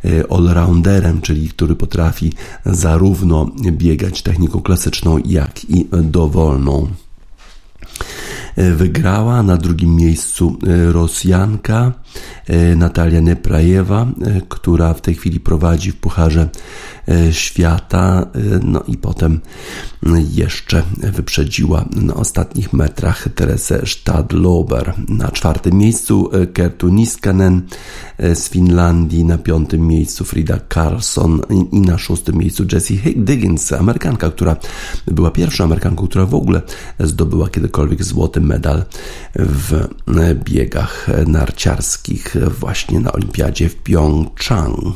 e, 0.05 0.31
allrounderem, 0.31 1.21
czyli 1.21 1.49
który 1.49 1.75
potrafi 1.75 2.33
zarówno 2.65 3.51
biegać 3.71 4.21
techniką 4.21 4.61
klasyczną, 4.61 5.17
jak 5.25 5.69
i 5.69 5.87
dowolną. 6.03 6.87
E, 8.57 8.71
wygrała 8.71 9.43
na 9.43 9.57
drugim 9.57 9.95
miejscu 9.95 10.57
Rosjanka 10.91 11.91
Natalia 12.75 13.21
Neprajewa, 13.21 14.07
która 14.49 14.93
w 14.93 15.01
tej 15.01 15.15
chwili 15.15 15.39
prowadzi 15.39 15.91
w 15.91 15.95
Pucharze 15.95 16.49
E, 17.07 17.33
świata, 17.33 18.25
e, 18.35 18.59
no 18.63 18.83
i 18.87 18.97
potem 18.97 19.39
jeszcze 20.33 20.83
wyprzedziła 20.97 21.85
na 21.95 22.13
ostatnich 22.13 22.73
metrach 22.73 23.27
Teresę 23.35 23.81
Stadlober. 23.85 24.93
Na 25.09 25.31
czwartym 25.31 25.77
miejscu 25.77 26.29
e, 26.31 26.47
Kertu 26.47 26.89
Niskanen 26.89 27.61
z 28.19 28.49
Finlandii, 28.49 29.23
na 29.23 29.37
piątym 29.37 29.87
miejscu 29.87 30.25
Frida 30.25 30.59
Carlson 30.73 31.41
i 31.71 31.81
na 31.81 31.97
szóstym 31.97 32.35
miejscu 32.35 32.63
Jessie 32.71 32.99
Diggins, 33.15 33.73
Amerykanka, 33.73 34.29
która 34.29 34.55
była 35.07 35.31
pierwszą 35.31 35.63
Amerykanką, 35.63 36.07
która 36.07 36.25
w 36.25 36.35
ogóle 36.35 36.61
zdobyła 36.99 37.49
kiedykolwiek 37.49 38.03
złoty 38.03 38.41
medal 38.47 38.83
w 39.35 39.87
biegach 40.43 41.07
narciarskich 41.27 42.35
właśnie 42.59 42.99
na 42.99 43.11
olimpiadzie 43.11 43.69
w 43.69 43.75
Pyeongchang. 43.75 44.95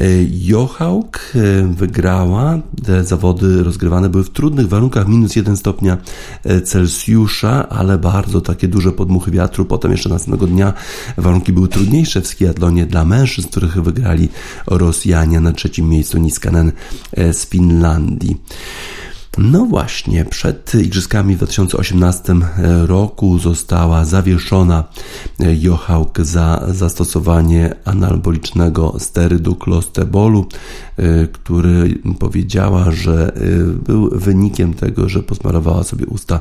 E, 0.00 0.04
Johaug 0.30 1.20
e, 1.34 1.74
wygrała. 1.74 2.58
Te 2.84 3.04
zawody 3.04 3.62
rozgrywane 3.62 4.08
były 4.08 4.24
w 4.24 4.30
trudnych 4.30 4.68
warunkach, 4.68 5.08
minus 5.08 5.36
1 5.36 5.56
stopnia 5.56 5.96
e, 6.44 6.60
Celsjusza, 6.60 7.68
ale 7.68 7.98
bardzo 7.98 8.40
takie 8.40 8.68
duże 8.68 8.92
podmuchy 8.92 9.30
wiatru. 9.30 9.64
Potem 9.64 9.92
jeszcze 9.92 10.08
następnego 10.08 10.46
dnia 10.46 10.72
warunki 11.16 11.52
były 11.52 11.68
trudniejsze 11.68 12.20
w 12.20 12.26
skiatlonie 12.26 12.86
dla 12.86 13.04
mężczyzn, 13.04 13.48
których 13.48 13.82
wygrali 13.82 14.28
Rosjanie 14.66 15.40
na 15.40 15.52
trzecim 15.52 15.88
miejscu 15.88 16.18
Niskanen 16.18 16.72
z 17.16 17.46
Finlandii. 17.46 18.36
No 19.38 19.66
właśnie, 19.66 20.24
przed 20.24 20.74
Igrzyskami 20.74 21.34
w 21.34 21.38
2018 21.38 22.34
roku 22.86 23.38
została 23.38 24.04
zawieszona 24.04 24.84
Johauk 25.38 26.20
za 26.20 26.64
zastosowanie 26.68 27.74
anabolicznego 27.84 28.94
sterydu 28.98 29.54
klostebolu, 29.54 30.46
który 31.32 31.98
powiedziała, 32.18 32.90
że 32.90 33.32
był 33.86 34.10
wynikiem 34.12 34.74
tego, 34.74 35.08
że 35.08 35.22
posmarowała 35.22 35.82
sobie 35.84 36.06
usta 36.06 36.40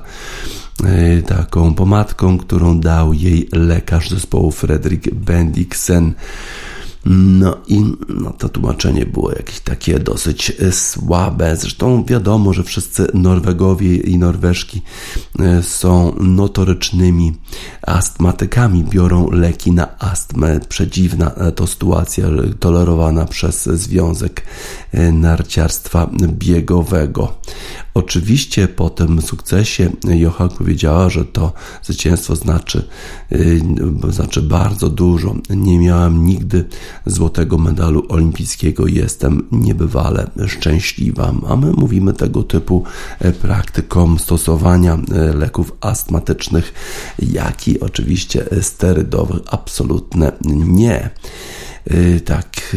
taką 1.27 1.73
pomadką, 1.73 2.37
którą 2.37 2.79
dał 2.79 3.13
jej 3.13 3.49
lekarz 3.51 4.09
zespołu 4.09 4.51
Fredrik 4.51 5.13
Bendiksen. 5.13 6.13
No 7.05 7.57
i 7.67 7.83
no, 8.09 8.31
to 8.31 8.49
tłumaczenie 8.49 9.05
było 9.05 9.31
jakieś 9.31 9.59
takie 9.59 9.99
dosyć 9.99 10.51
e, 10.59 10.71
słabe. 10.71 11.55
Zresztą 11.55 12.05
wiadomo, 12.05 12.53
że 12.53 12.63
wszyscy 12.63 13.07
Norwegowie 13.13 13.95
i 13.95 14.17
Norweżki 14.17 14.81
e, 15.39 15.63
są 15.63 16.15
notorycznymi 16.19 17.33
astmatykami, 17.81 18.83
biorą 18.83 19.31
leki 19.31 19.71
na 19.71 19.99
astmę. 19.99 20.59
Przedziwna 20.69 21.31
e, 21.35 21.51
to 21.51 21.67
sytuacja 21.67 22.25
tolerowana 22.59 23.25
przez 23.25 23.63
Związek 23.63 24.43
Narciarstwa 25.13 26.09
Biegowego. 26.27 27.33
Oczywiście 27.93 28.67
po 28.67 28.89
tym 28.89 29.21
sukcesie 29.21 29.91
Jocha 30.03 30.47
powiedziała, 30.47 31.09
że 31.09 31.25
to 31.25 31.53
zwycięstwo 31.83 32.35
znaczy, 32.35 32.87
znaczy 34.09 34.41
bardzo 34.41 34.89
dużo. 34.89 35.35
Nie 35.49 35.79
miałam 35.79 36.25
nigdy 36.25 36.65
złotego 37.05 37.57
medalu 37.57 38.05
olimpijskiego. 38.09 38.87
Jestem 38.87 39.47
niebywale 39.51 40.31
szczęśliwa. 40.47 41.33
A 41.49 41.55
my 41.55 41.71
mówimy 41.71 42.13
tego 42.13 42.43
typu 42.43 42.83
e, 43.19 43.31
praktykom 43.31 44.19
stosowania 44.19 44.93
e, 44.93 45.33
leków 45.33 45.71
astmatycznych, 45.81 46.73
jak 47.19 47.67
i 47.67 47.79
oczywiście 47.79 48.45
sterydowych. 48.61 49.41
Absolutne 49.47 50.31
nie. 50.65 51.09
E, 51.85 52.19
tak, 52.19 52.75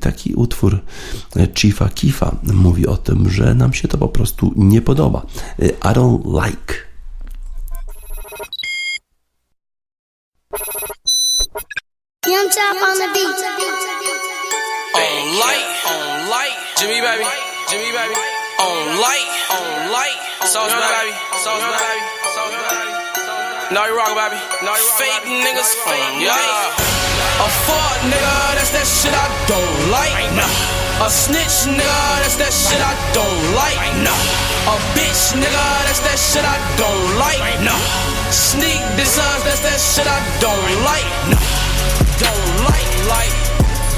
taki 0.00 0.34
utwór 0.34 0.80
Chiefa 1.54 1.88
Kifa 1.88 2.36
mówi 2.52 2.86
o 2.86 2.96
tym, 2.96 3.30
że 3.30 3.54
nam 3.54 3.72
się 3.72 3.88
to 3.88 3.98
po 3.98 4.08
prostu 4.08 4.52
nie 4.56 4.82
podoba. 4.82 5.26
I 5.58 5.94
don't 5.94 6.44
like. 6.44 6.74
Young 12.54 12.78
Chop 12.78 12.86
on 12.86 12.94
the 12.94 13.10
beat. 13.10 13.34
On 14.94 15.14
light, 15.42 15.66
on 15.90 16.30
light. 16.30 16.54
Jimmy 16.78 17.02
baby, 17.02 17.26
Jimmy 17.66 17.90
baby. 17.90 18.14
On 18.62 18.78
light, 19.02 19.26
on 19.50 19.90
light. 19.90 20.14
Sauce 20.46 20.70
baby, 20.70 21.10
sauce 21.42 21.58
baby, 21.58 21.98
sauce 22.30 22.54
baby. 22.54 23.74
No, 23.74 23.82
you 23.90 23.98
wrong, 23.98 24.14
baby. 24.14 24.38
No, 24.62 24.70
you 24.70 24.86
wrong. 24.86 24.98
Fake 25.02 25.26
niggas, 25.26 25.66
on 25.82 26.22
yeah. 26.22 27.42
A 27.42 27.48
fuck 27.66 27.98
nigga, 28.06 28.36
that's 28.54 28.70
that 28.70 28.86
shit 28.86 29.10
I 29.10 29.26
don't 29.50 29.90
like. 29.90 30.14
Nah. 30.38 30.46
A 31.02 31.10
snitch 31.10 31.66
nigga, 31.66 32.02
that's 32.22 32.38
that 32.38 32.54
shit 32.54 32.78
I 32.78 32.94
don't 33.10 33.42
like. 33.58 33.82
Nah. 34.06 34.14
A 34.70 34.78
bitch 34.94 35.34
nigga, 35.34 35.66
that's 35.90 36.06
that 36.06 36.18
shit 36.22 36.46
I 36.46 36.54
don't 36.78 37.18
like. 37.18 37.42
Nah. 37.66 37.74
Sneak 38.30 38.78
designs, 38.94 39.42
that's 39.42 39.58
that 39.66 39.80
shit 39.82 40.06
I 40.06 40.22
don't 40.38 40.70
like. 40.86 41.34
Nah 41.34 41.42
don't 41.42 41.63
like, 43.08 43.34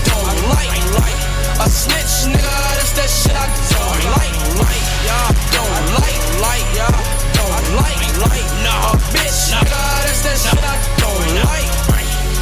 don't 0.05 0.39
like, 0.51 0.83
like. 0.99 1.21
A 1.63 1.69
snitch, 1.71 2.29
nigga, 2.33 2.57
that's 2.77 2.93
that 2.99 3.11
shit 3.11 3.37
I 3.37 3.47
don't 3.73 4.03
like, 4.13 4.37
like, 4.61 4.87
yeah. 5.07 5.31
Don't 5.55 5.87
like, 5.97 6.23
like, 6.43 6.69
yeah. 6.75 6.91
Don't 7.37 7.67
like, 7.79 8.03
like, 8.27 8.49
nah. 8.67 8.93
A 8.93 9.01
bitch, 9.15 9.55
nigga, 9.55 9.83
that's 10.05 10.23
that 10.27 10.37
shit 10.37 10.59
I 10.59 10.77
don't 10.99 11.29
like. 11.47 11.71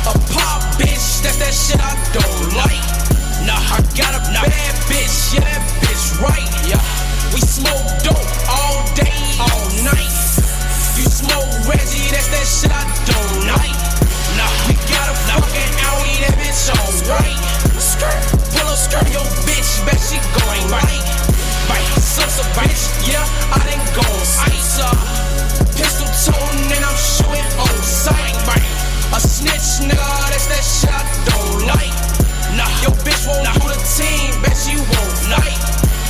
A 0.05 0.15
pop 0.33 0.61
bitch, 0.81 1.23
that's 1.23 1.39
that 1.39 1.55
shit 1.55 1.81
I 1.81 1.95
don't 2.13 2.57
like. 2.57 2.85
Nah, 3.47 3.61
I 3.61 3.81
got 3.97 4.17
a 4.17 4.23
bad 4.33 4.75
bitch, 4.89 5.35
yeah, 5.37 5.45
that 5.45 5.63
bitch 5.85 6.17
right, 6.21 6.49
yeah. 6.65 6.81
We 7.33 7.41
smoke 7.41 7.87
dope 8.05 8.31
all 8.49 8.81
day, 8.97 9.17
all 9.41 9.69
night. 9.85 10.17
You 10.97 11.05
smoke 11.13 11.53
Reggie, 11.69 12.09
that's 12.09 12.29
that 12.33 12.47
shit 12.49 12.73
I 12.73 12.85
don't 13.05 13.47
like. 13.53 14.04
Nah, 14.35 14.51
we 14.67 14.75
got 14.91 15.07
a 15.11 15.17
fucking 15.31 15.73
Audi, 15.87 16.15
that 16.27 16.35
bitch 16.43 16.67
on 16.75 16.83
alright. 16.83 17.39
Skirt, 17.79 18.19
pull 18.51 18.67
up 18.67 18.79
skirt, 18.79 19.07
yo 19.15 19.23
bitch, 19.47 19.71
bet 19.87 20.01
she 20.03 20.19
going 20.43 20.67
right. 20.73 21.05
Bite, 21.71 21.87
sucks 22.03 22.43
a 22.43 22.47
bitch, 22.59 22.83
yeah, 23.07 23.23
I 23.55 23.63
didn't 23.63 23.91
go 23.95 24.03
ice 24.43 24.83
up. 24.83 24.99
Pistol 25.79 26.11
toting, 26.27 26.67
and 26.75 26.83
I'm 26.83 26.99
shooting 26.99 27.51
on 27.63 27.77
sight, 27.83 28.35
right? 28.51 28.67
A 29.15 29.21
snitch, 29.23 29.87
nigga, 29.87 30.11
that's 30.31 30.51
that 30.51 30.65
shit 30.67 30.91
I 30.91 31.03
don't 31.31 31.71
like. 31.71 31.95
Nah, 32.59 32.71
yo 32.83 32.91
bitch 33.07 33.27
won't 33.31 33.47
nah. 33.47 33.55
do 33.55 33.71
the 33.71 33.79
team, 33.87 34.35
bet 34.43 34.59
she 34.59 34.75
won't 34.75 35.19
like. 35.31 35.63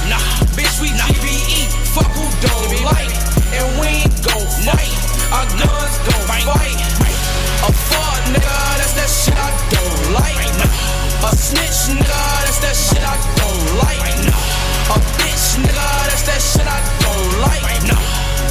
Nah, 0.09 0.21
bitch, 0.57 0.81
we 0.81 0.89
nah. 0.97 1.13
GBE, 1.13 1.69
fuck 1.93 2.09
who 2.17 2.25
don't 2.41 2.89
like. 2.89 3.13
And 3.53 3.69
we 3.81 3.87
ain't 4.01 4.17
gon' 4.25 4.49
fight, 4.65 4.97
our 5.29 5.45
guns 5.61 5.97
gon' 6.09 6.25
fight. 6.25 6.49
fight. 6.49 7.24
A 7.65 7.73
fuck 7.73 8.21
nigga, 8.29 8.57
that's 8.77 8.93
that 8.93 9.09
shit 9.09 9.39
I 9.41 9.49
don't 9.73 10.13
like. 10.13 10.37
A 11.25 11.31
snitch, 11.33 11.97
nigga, 11.97 12.21
that's 12.45 12.61
that 12.61 12.77
shit 12.77 13.01
I 13.01 13.17
don't 13.41 13.81
like. 13.81 14.05
A 14.93 15.01
bitch, 15.17 15.57
nigga, 15.65 15.89
that's 16.13 16.29
that 16.29 16.41
shit 16.45 16.69
I 16.69 16.77
don't 17.01 17.41
like. 17.41 17.65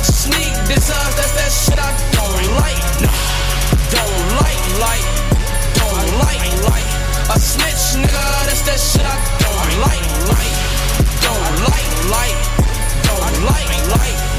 Sneak 0.02 0.56
this 0.66 0.90
up, 0.90 1.14
that's 1.14 1.30
that 1.38 1.52
shit 1.54 1.78
I 1.78 1.94
don't 2.18 2.58
like. 2.58 2.82
Don't 3.94 4.26
like, 4.42 4.66
like, 4.82 5.06
don't 5.78 6.10
like, 6.26 6.50
like. 6.74 6.90
A 7.30 7.38
snitch, 7.38 8.02
nigga, 8.02 8.26
that's 8.50 8.66
that 8.66 8.82
shit 8.82 9.06
I 9.06 9.14
don't 9.46 9.74
like. 9.86 10.10
Don't 11.22 11.56
like, 11.70 11.94
like, 12.10 12.40
don't 13.06 13.46
like, 13.46 13.70
like. 13.94 14.33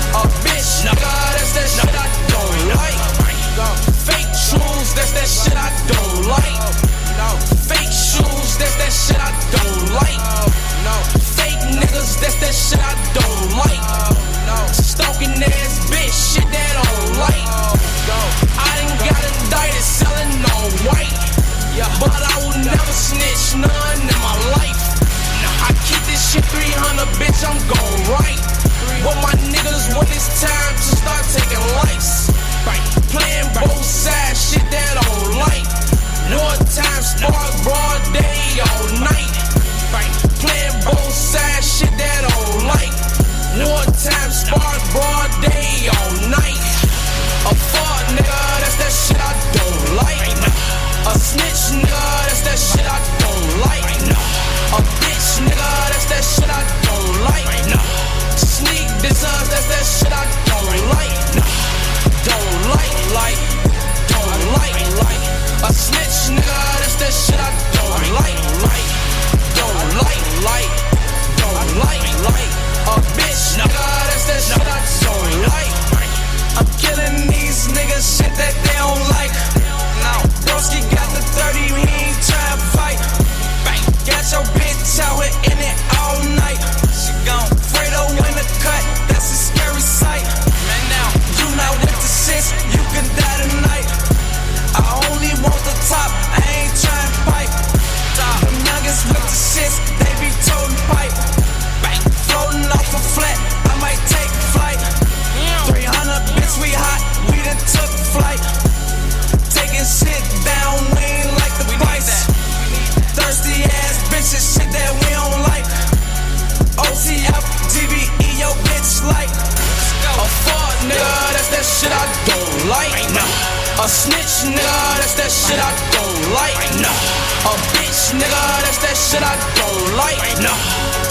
A 123.84 123.86
snitch 123.86 124.48
nigga, 124.48 124.96
that's 124.96 125.12
that 125.20 125.28
shit 125.28 125.60
I 125.60 125.68
don't 125.92 126.32
like. 126.32 126.56
A 126.56 127.52
bitch 127.76 128.16
nigga, 128.16 128.42
that's 128.64 128.80
that 128.80 128.96
shit 128.96 129.20
I 129.20 129.36
don't 129.60 129.92
like. 130.00 130.16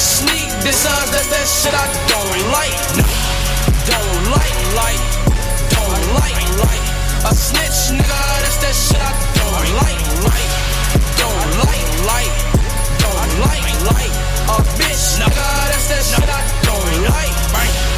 Sneak 0.01 0.49
deserves, 0.65 1.13
that's 1.13 1.29
that 1.29 1.45
shit 1.45 1.69
I 1.69 1.85
don't 2.09 2.33
like. 2.49 2.73
Don't 3.85 4.25
like, 4.33 4.57
like, 4.73 5.03
don't 5.69 6.01
like, 6.17 6.33
like. 6.65 6.85
A 7.29 7.33
snitch 7.37 7.93
nigga, 7.93 8.21
that's 8.41 8.57
that 8.65 8.73
shit 8.73 9.05
I 9.05 9.13
don't 9.37 9.69
like, 9.77 10.01
like. 10.33 10.49
Don't 11.21 11.49
like, 11.69 11.89
like, 12.09 12.33
don't 13.05 13.33
like, 13.37 13.69
like. 13.93 14.13
A 14.49 14.57
bitch 14.81 15.21
nigga, 15.21 15.45
that's 15.69 15.93
that 15.93 16.01
shit 16.01 16.25
I 16.25 16.41
don't 16.65 17.05
like. 17.05 17.92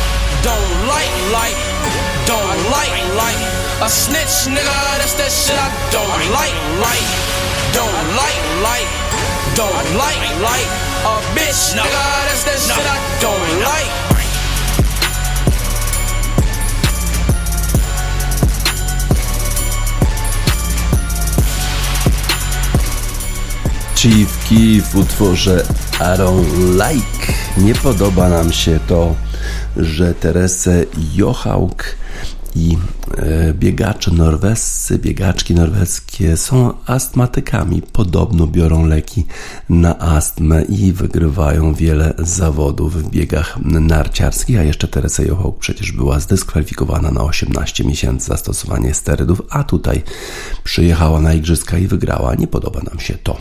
Don't 0.45 0.87
like, 0.87 1.09
like, 1.33 1.57
don't 2.27 2.69
like, 2.69 2.93
like. 3.17 3.41
A 3.81 3.89
snitch 3.89 4.45
nigga, 4.45 4.77
that's 4.99 5.13
that 5.17 5.31
shit 5.31 5.57
I 5.57 5.73
don't 5.89 6.21
like, 6.37 6.53
like. 6.85 7.07
Don't 7.73 8.05
like, 8.13 8.41
like, 8.61 8.89
don't 9.55 9.87
like, 9.97 10.21
like. 10.45 10.69
A 11.01 11.17
bitch 11.33 11.73
nigga, 11.73 12.05
that's 12.29 12.43
that 12.45 12.59
shit 12.61 12.85
I 12.85 12.97
don't 13.25 13.53
like. 13.65 13.89
Chief 23.95 24.29
Keef 24.49 24.83
w 24.93 24.99
utworze 24.99 25.63
I 25.99 26.17
don't 26.17 26.77
like. 26.77 27.33
Nie 27.57 27.75
podoba 27.75 28.29
nam 28.29 28.53
się 28.53 28.79
to, 28.87 29.15
że 29.77 30.13
Terese 30.13 30.85
Jochałk 31.15 31.95
i 32.55 32.77
e, 33.17 33.53
biegacze 33.53 34.11
norwescy, 34.11 34.99
biegaczki 34.99 35.55
norweskie 35.55 36.37
są 36.37 36.73
astmatykami. 36.85 37.81
Podobno 37.81 38.47
biorą 38.47 38.85
leki 38.85 39.25
na 39.69 39.99
astmę 39.99 40.63
i 40.63 40.91
wygrywają 40.91 41.73
wiele 41.73 42.13
zawodów 42.17 43.03
w 43.03 43.09
biegach 43.09 43.57
narciarskich, 43.65 44.59
a 44.59 44.63
jeszcze 44.63 44.87
Teresa 44.87 45.23
Jochałk 45.23 45.59
przecież 45.59 45.91
była 45.91 46.19
zdyskwalifikowana 46.19 47.11
na 47.11 47.23
18 47.23 47.83
miesięcy 47.83 48.27
za 48.27 48.37
stosowanie 48.37 48.93
sterydów, 48.93 49.41
a 49.49 49.63
tutaj 49.63 50.01
przyjechała 50.63 51.21
na 51.21 51.33
igrzyska 51.33 51.77
i 51.77 51.87
wygrała. 51.87 52.35
Nie 52.35 52.47
podoba 52.47 52.79
nam 52.79 52.99
się 52.99 53.13
to. 53.13 53.37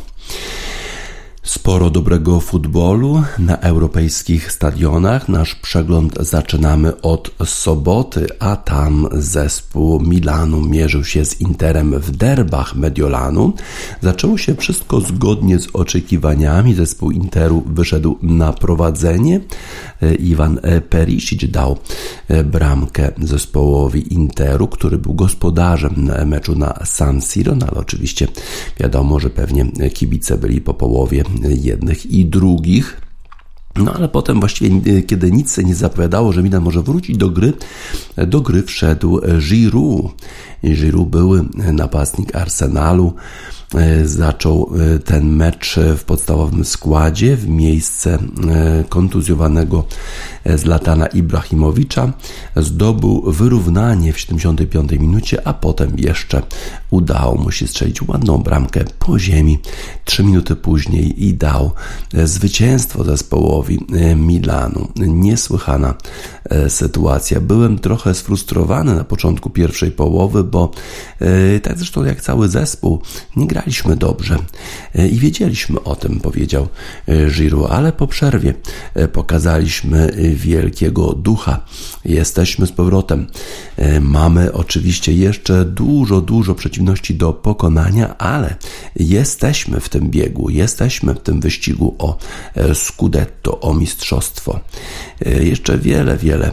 Sporo 1.44 1.90
dobrego 1.90 2.40
futbolu 2.40 3.22
na 3.38 3.56
europejskich 3.56 4.52
stadionach. 4.52 5.28
Nasz 5.28 5.54
przegląd 5.54 6.18
zaczynamy 6.20 7.00
od 7.00 7.30
soboty, 7.44 8.26
a 8.38 8.56
tam 8.56 9.08
zespół 9.12 10.00
Milanu 10.00 10.60
mierzył 10.60 11.04
się 11.04 11.24
z 11.24 11.40
Interem 11.40 12.00
w 12.00 12.10
derbach 12.10 12.76
Mediolanu. 12.76 13.52
Zaczęło 14.02 14.38
się 14.38 14.54
wszystko 14.54 15.00
zgodnie 15.00 15.58
z 15.58 15.68
oczekiwaniami. 15.72 16.74
Zespół 16.74 17.10
Interu 17.10 17.62
wyszedł 17.66 18.18
na 18.22 18.52
prowadzenie. 18.52 19.40
Iwan 20.18 20.60
Perisic 20.90 21.50
dał 21.50 21.78
bramkę 22.44 23.12
zespołowi 23.22 24.14
Interu, 24.14 24.68
który 24.68 24.98
był 24.98 25.14
gospodarzem 25.14 26.10
meczu 26.26 26.54
na 26.58 26.74
San 26.84 27.20
Siro, 27.20 27.54
no 27.54 27.66
ale 27.66 27.80
oczywiście 27.80 28.28
wiadomo, 28.80 29.20
że 29.20 29.30
pewnie 29.30 29.90
kibice 29.90 30.38
byli 30.38 30.60
po 30.60 30.74
połowie 30.74 31.24
jednych 31.42 32.06
i 32.06 32.24
drugich. 32.24 33.00
No 33.76 33.92
ale 33.94 34.08
potem 34.08 34.40
właściwie, 34.40 35.02
kiedy 35.02 35.32
nic 35.32 35.58
nie 35.58 35.74
zapowiadało, 35.74 36.32
że 36.32 36.42
Milan 36.42 36.62
może 36.62 36.82
wrócić 36.82 37.16
do 37.16 37.30
gry, 37.30 37.52
do 38.26 38.40
gry 38.40 38.62
wszedł 38.62 39.20
Giroud. 39.38 40.12
Giroud 40.64 41.08
był 41.08 41.32
napastnik 41.72 42.36
Arsenalu. 42.36 43.14
Zaczął 44.04 44.70
ten 45.04 45.36
mecz 45.36 45.76
w 45.96 46.04
podstawowym 46.04 46.64
składzie 46.64 47.36
w 47.36 47.48
miejsce 47.48 48.18
kontuzjowanego 48.88 49.84
Zlatana 50.56 51.06
Ibrahimowicza. 51.06 52.12
Zdobył 52.56 53.32
wyrównanie 53.32 54.12
w 54.12 54.20
75 54.20 54.92
minucie, 54.92 55.46
a 55.48 55.54
potem 55.54 55.92
jeszcze 55.98 56.42
udało 56.90 57.34
mu 57.34 57.50
się 57.50 57.66
strzelić 57.66 58.02
ładną 58.02 58.38
bramkę 58.38 58.84
po 58.98 59.18
ziemi. 59.18 59.58
Trzy 60.04 60.24
minuty 60.24 60.56
później 60.56 61.24
i 61.24 61.34
dał 61.34 61.70
zwycięstwo 62.24 63.04
zespołowi 63.04 63.63
zespołowi 63.64 63.78
Milanu. 64.16 64.88
Niesłychana 64.96 65.94
sytuacja. 66.68 67.40
Byłem 67.40 67.78
trochę 67.78 68.14
sfrustrowany 68.14 68.94
na 68.94 69.04
początku 69.04 69.50
pierwszej 69.50 69.90
połowy, 69.90 70.44
bo 70.44 70.70
tak 71.62 71.78
zresztą 71.78 72.04
jak 72.04 72.20
cały 72.20 72.48
zespół, 72.48 73.02
nie 73.36 73.46
graliśmy 73.46 73.96
dobrze 73.96 74.38
i 75.12 75.18
wiedzieliśmy 75.18 75.82
o 75.82 75.96
tym, 75.96 76.20
powiedział 76.20 76.68
Giroud, 77.28 77.70
ale 77.70 77.92
po 77.92 78.06
przerwie 78.06 78.54
pokazaliśmy 79.12 80.12
wielkiego 80.34 81.12
ducha. 81.12 81.60
Jesteśmy 82.04 82.66
z 82.66 82.72
powrotem. 82.72 83.26
Mamy 84.00 84.52
oczywiście 84.52 85.12
jeszcze 85.12 85.64
dużo, 85.64 86.20
dużo 86.20 86.54
przeciwności 86.54 87.14
do 87.14 87.32
pokonania, 87.32 88.18
ale 88.18 88.56
jesteśmy 88.96 89.80
w 89.80 89.88
tym 89.88 90.10
biegu, 90.10 90.50
jesteśmy 90.50 91.14
w 91.14 91.18
tym 91.18 91.40
wyścigu 91.40 91.94
o 91.98 92.18
Scudetto, 92.74 93.53
o 93.60 93.74
mistrzostwo. 93.74 94.60
Jeszcze 95.40 95.78
wiele, 95.78 96.16
wiele, 96.16 96.50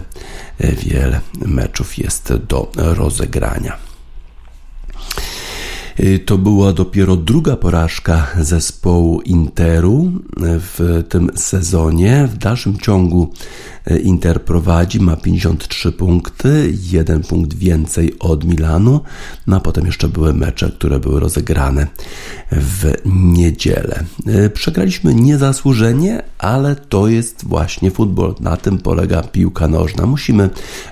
wiele 0.59 1.19
meczów 1.45 1.97
jest 1.97 2.33
do 2.33 2.71
rozegrania. 2.75 3.90
Y, 5.99 6.19
to 6.19 6.37
była 6.37 6.73
dopiero 6.73 7.15
druga 7.15 7.55
porażka 7.55 8.27
zespołu 8.39 9.21
Interu 9.21 10.11
w 10.37 11.03
tym 11.09 11.31
sezonie. 11.35 12.29
W 12.33 12.37
dalszym 12.37 12.77
ciągu 12.77 13.33
y, 13.91 13.99
Inter 13.99 14.41
prowadzi, 14.41 14.99
ma 14.99 15.15
53 15.15 15.91
punkty, 15.91 16.73
jeden 16.91 17.23
punkt 17.23 17.53
więcej 17.53 18.19
od 18.19 18.43
Milanu, 18.43 18.99
no 19.47 19.57
a 19.57 19.59
potem 19.59 19.85
jeszcze 19.85 20.07
były 20.07 20.33
mecze, 20.33 20.71
które 20.71 20.99
były 20.99 21.19
rozegrane 21.19 21.87
w 22.51 22.93
niedzielę. 23.05 24.03
Y, 24.27 24.49
przegraliśmy 24.49 25.15
niezasłużenie, 25.15 26.23
ale 26.37 26.75
to 26.75 27.07
jest 27.07 27.45
właśnie 27.45 27.91
futbol. 27.91 28.35
Na 28.39 28.57
tym 28.57 28.77
polega 28.77 29.23
piłka 29.23 29.67
nożna. 29.67 30.05
Musimy 30.05 30.49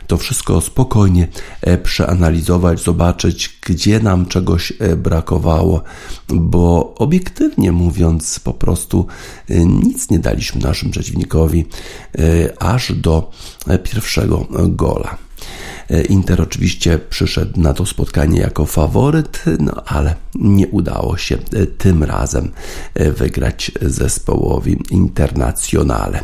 to 0.07 0.17
wszystko 0.17 0.61
spokojnie 0.61 1.27
e, 1.61 1.77
przeanalizować, 1.77 2.83
zobaczyć, 2.83 3.59
gdzie 3.65 3.99
nam 3.99 4.25
czegoś 4.25 4.73
e, 4.79 4.88
brakowało, 4.95 5.83
bo 6.29 6.95
obiektywnie 6.95 7.71
mówiąc, 7.71 8.39
po 8.39 8.53
prostu 8.53 9.05
e, 9.49 9.65
nic 9.65 10.09
nie 10.09 10.19
daliśmy 10.19 10.61
naszym 10.61 10.91
przeciwnikowi 10.91 11.65
aż 12.59 12.93
do 12.93 13.31
pierwszego 13.83 14.47
gola. 14.67 15.28
Inter 16.09 16.41
oczywiście 16.41 16.99
przyszedł 16.99 17.61
na 17.61 17.73
to 17.73 17.85
spotkanie 17.85 18.39
jako 18.39 18.65
faworyt, 18.65 19.43
no 19.59 19.73
ale 19.85 20.15
nie 20.35 20.67
udało 20.67 21.17
się 21.17 21.37
tym 21.77 22.03
razem 22.03 22.51
wygrać 22.95 23.71
zespołowi 23.81 24.77
Internacjonale. 24.91 26.23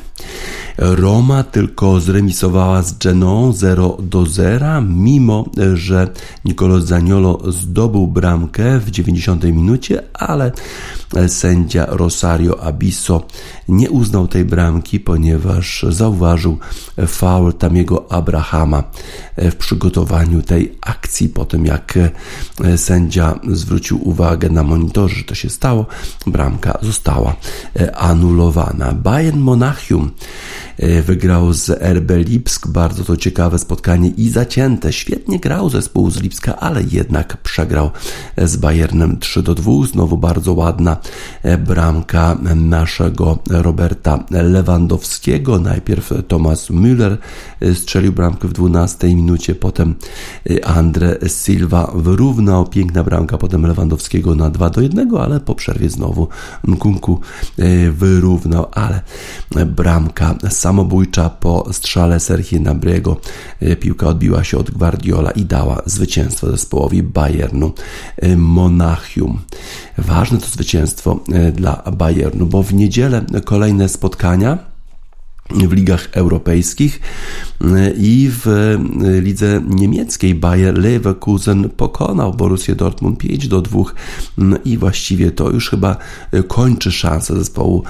Roma 0.77 1.43
tylko 1.43 1.99
zremisowała 1.99 2.81
z 2.81 2.97
Geną 2.97 3.53
0 3.53 3.97
do 4.01 4.25
0, 4.25 4.81
mimo 4.81 5.45
że 5.73 6.07
Nicolo 6.45 6.81
Zaniolo 6.81 7.51
zdobył 7.51 8.07
bramkę 8.07 8.79
w 8.79 8.91
90 8.91 9.43
minucie, 9.43 10.03
ale 10.13 10.51
sędzia 11.27 11.85
Rosario 11.89 12.63
Abisso 12.63 13.27
nie 13.67 13.89
uznał 13.91 14.27
tej 14.27 14.45
bramki, 14.45 14.99
ponieważ 14.99 15.85
zauważył 15.89 16.57
faul 17.07 17.53
Tamiego 17.53 18.11
Abrahama 18.11 18.83
przygotowaniu 19.55 20.41
tej 20.41 20.77
akcji. 20.81 21.29
Po 21.29 21.45
tym 21.45 21.65
jak 21.65 21.93
sędzia 22.77 23.39
zwrócił 23.47 24.09
uwagę 24.09 24.49
na 24.49 24.63
monitorze, 24.63 25.15
że 25.15 25.23
to 25.23 25.35
się 25.35 25.49
stało, 25.49 25.85
bramka 26.27 26.77
została 26.81 27.35
anulowana. 27.93 28.93
Bayern 28.93 29.39
Monachium 29.39 30.11
E, 30.77 31.01
wygrał 31.01 31.53
z 31.53 31.69
RB 31.69 32.11
Lipsk. 32.11 32.67
Bardzo 32.67 33.03
to 33.03 33.17
ciekawe 33.17 33.59
spotkanie 33.59 34.09
i 34.09 34.29
zacięte. 34.29 34.93
Świetnie 34.93 35.39
grał 35.39 35.69
zespół 35.69 36.11
z 36.11 36.21
Lipska, 36.21 36.55
ale 36.55 36.83
jednak 36.91 37.37
przegrał 37.37 37.91
z 38.37 38.57
Bayernem 38.57 39.19
3 39.19 39.43
do 39.43 39.55
2. 39.55 39.71
Znowu 39.91 40.17
bardzo 40.17 40.53
ładna 40.53 40.97
e, 41.43 41.57
bramka 41.57 42.37
naszego 42.55 43.39
Roberta 43.49 44.23
Lewandowskiego. 44.31 45.59
Najpierw 45.59 46.13
Thomas 46.27 46.69
Müller 46.69 47.17
e, 47.61 47.75
strzelił 47.75 48.13
bramkę 48.13 48.47
w 48.47 48.53
12 48.53 49.07
minucie, 49.07 49.44
potem 49.53 49.95
Andre 50.63 51.17
Silva 51.27 51.91
wyrównał. 51.95 52.67
Piękna 52.67 53.03
bramka 53.03 53.37
potem 53.37 53.65
Lewandowskiego 53.65 54.35
na 54.35 54.49
2 54.49 54.69
do 54.69 54.81
1, 54.81 55.15
ale 55.15 55.39
po 55.39 55.55
przerwie 55.55 55.89
znowu 55.89 56.27
Nkunku 56.63 57.19
wyrównał, 57.91 58.67
ale 58.71 59.01
bramka 59.65 60.35
samobójcza 60.49 61.29
po 61.29 61.73
strzale 61.73 62.19
Serhii 62.19 62.61
Nabriego. 62.61 63.17
E, 63.59 63.75
piłka 63.75 64.07
odbiła 64.07 64.43
się 64.43 64.57
od 64.57 64.71
Guardiola 64.71 65.31
i 65.31 65.45
dała 65.45 65.81
zwycięstwo 65.85 66.51
zespołowi 66.51 67.03
Bayernu 67.03 67.71
Monachium. 68.37 69.39
Ważne 69.97 70.37
to 70.37 70.47
zwycięstwo 70.47 71.19
dla 71.53 71.83
Bayernu, 71.91 72.45
bo 72.45 72.63
w 72.63 72.73
niedzielę 72.73 73.25
kolejne 73.45 73.89
spotkania 73.89 74.74
w 75.49 75.73
ligach 75.73 76.09
europejskich 76.11 76.99
i 77.97 78.29
w 78.43 78.77
lidze 79.21 79.61
niemieckiej 79.67 80.35
Bayer 80.35 80.77
Leverkusen 80.77 81.69
pokonał 81.69 82.33
Borussię 82.33 82.75
Dortmund 82.75 83.19
5 83.19 83.47
do 83.47 83.61
2 83.61 83.83
i 84.65 84.77
właściwie 84.77 85.31
to 85.31 85.49
już 85.49 85.69
chyba 85.69 85.97
kończy 86.47 86.91
szansę 86.91 87.35
zespołu 87.35 87.83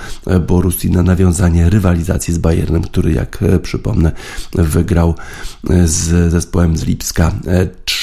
Borussii 0.48 0.92
na 0.92 1.04
nawiązanie 1.04 1.70
rywalizacji 1.70 2.34
z 2.34 2.38
Bayernem, 2.38 2.82
który 2.82 3.12
jak 3.12 3.44
przypomnę 3.62 4.12
wygrał 4.54 5.16
z 5.86 6.32
zespołem 6.32 6.78
z 6.78 6.84
Lipska 6.84 7.32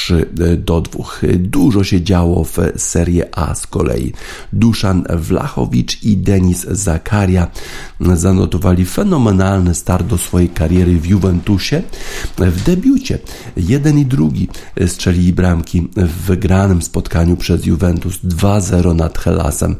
3 0.02 0.26
do 0.56 0.80
2. 0.80 1.04
Dużo 1.38 1.84
się 1.84 2.02
działo 2.02 2.44
w 2.44 2.58
Serie 2.76 3.38
A 3.38 3.54
z 3.54 3.66
kolei. 3.66 4.12
Duszan 4.52 5.04
Wlachowicz 5.10 6.02
i 6.02 6.16
Denis 6.16 6.66
Zakaria 6.70 7.50
zanotowali 8.00 8.84
fenomenalny 8.84 9.74
start 9.74 10.06
do 10.06 10.18
swojej 10.18 10.48
kariery 10.48 11.00
w 11.00 11.06
Juventusie. 11.06 11.82
W 12.38 12.62
debiucie 12.62 13.18
jeden 13.56 13.98
i 13.98 14.06
drugi 14.06 14.48
strzelili 14.86 15.32
bramki 15.32 15.88
w 15.96 16.26
wygranym 16.26 16.82
spotkaniu 16.82 17.36
przez 17.36 17.66
Juventus 17.66 18.18
2-0 18.24 18.94
nad 18.94 19.18
Helasem 19.18 19.76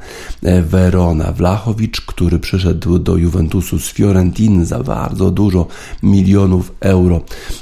Verona. 0.62 1.32
Wlachowicz, 1.32 2.00
który 2.00 2.38
przyszedł 2.38 2.98
do 2.98 3.16
Juventusu 3.16 3.78
z 3.78 3.92
Fiorentiny 3.92 4.66
za 4.66 4.82
bardzo 4.82 5.30
dużo 5.30 5.66
milionów 6.02 6.72
euro, 6.80 7.20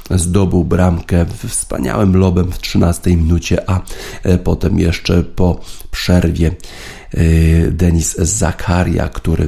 zdobył 0.09 0.63
bramkę 0.63 1.25
wspaniałym 1.47 2.17
lobem 2.17 2.50
w 2.51 2.59
13 2.59 3.09
minucie, 3.09 3.69
a 3.69 3.81
potem 4.43 4.79
jeszcze 4.79 5.23
po 5.23 5.59
przerwie 5.91 6.47
e, 6.47 7.71
Denis 7.71 8.15
Zakaria, 8.17 9.09
który 9.09 9.47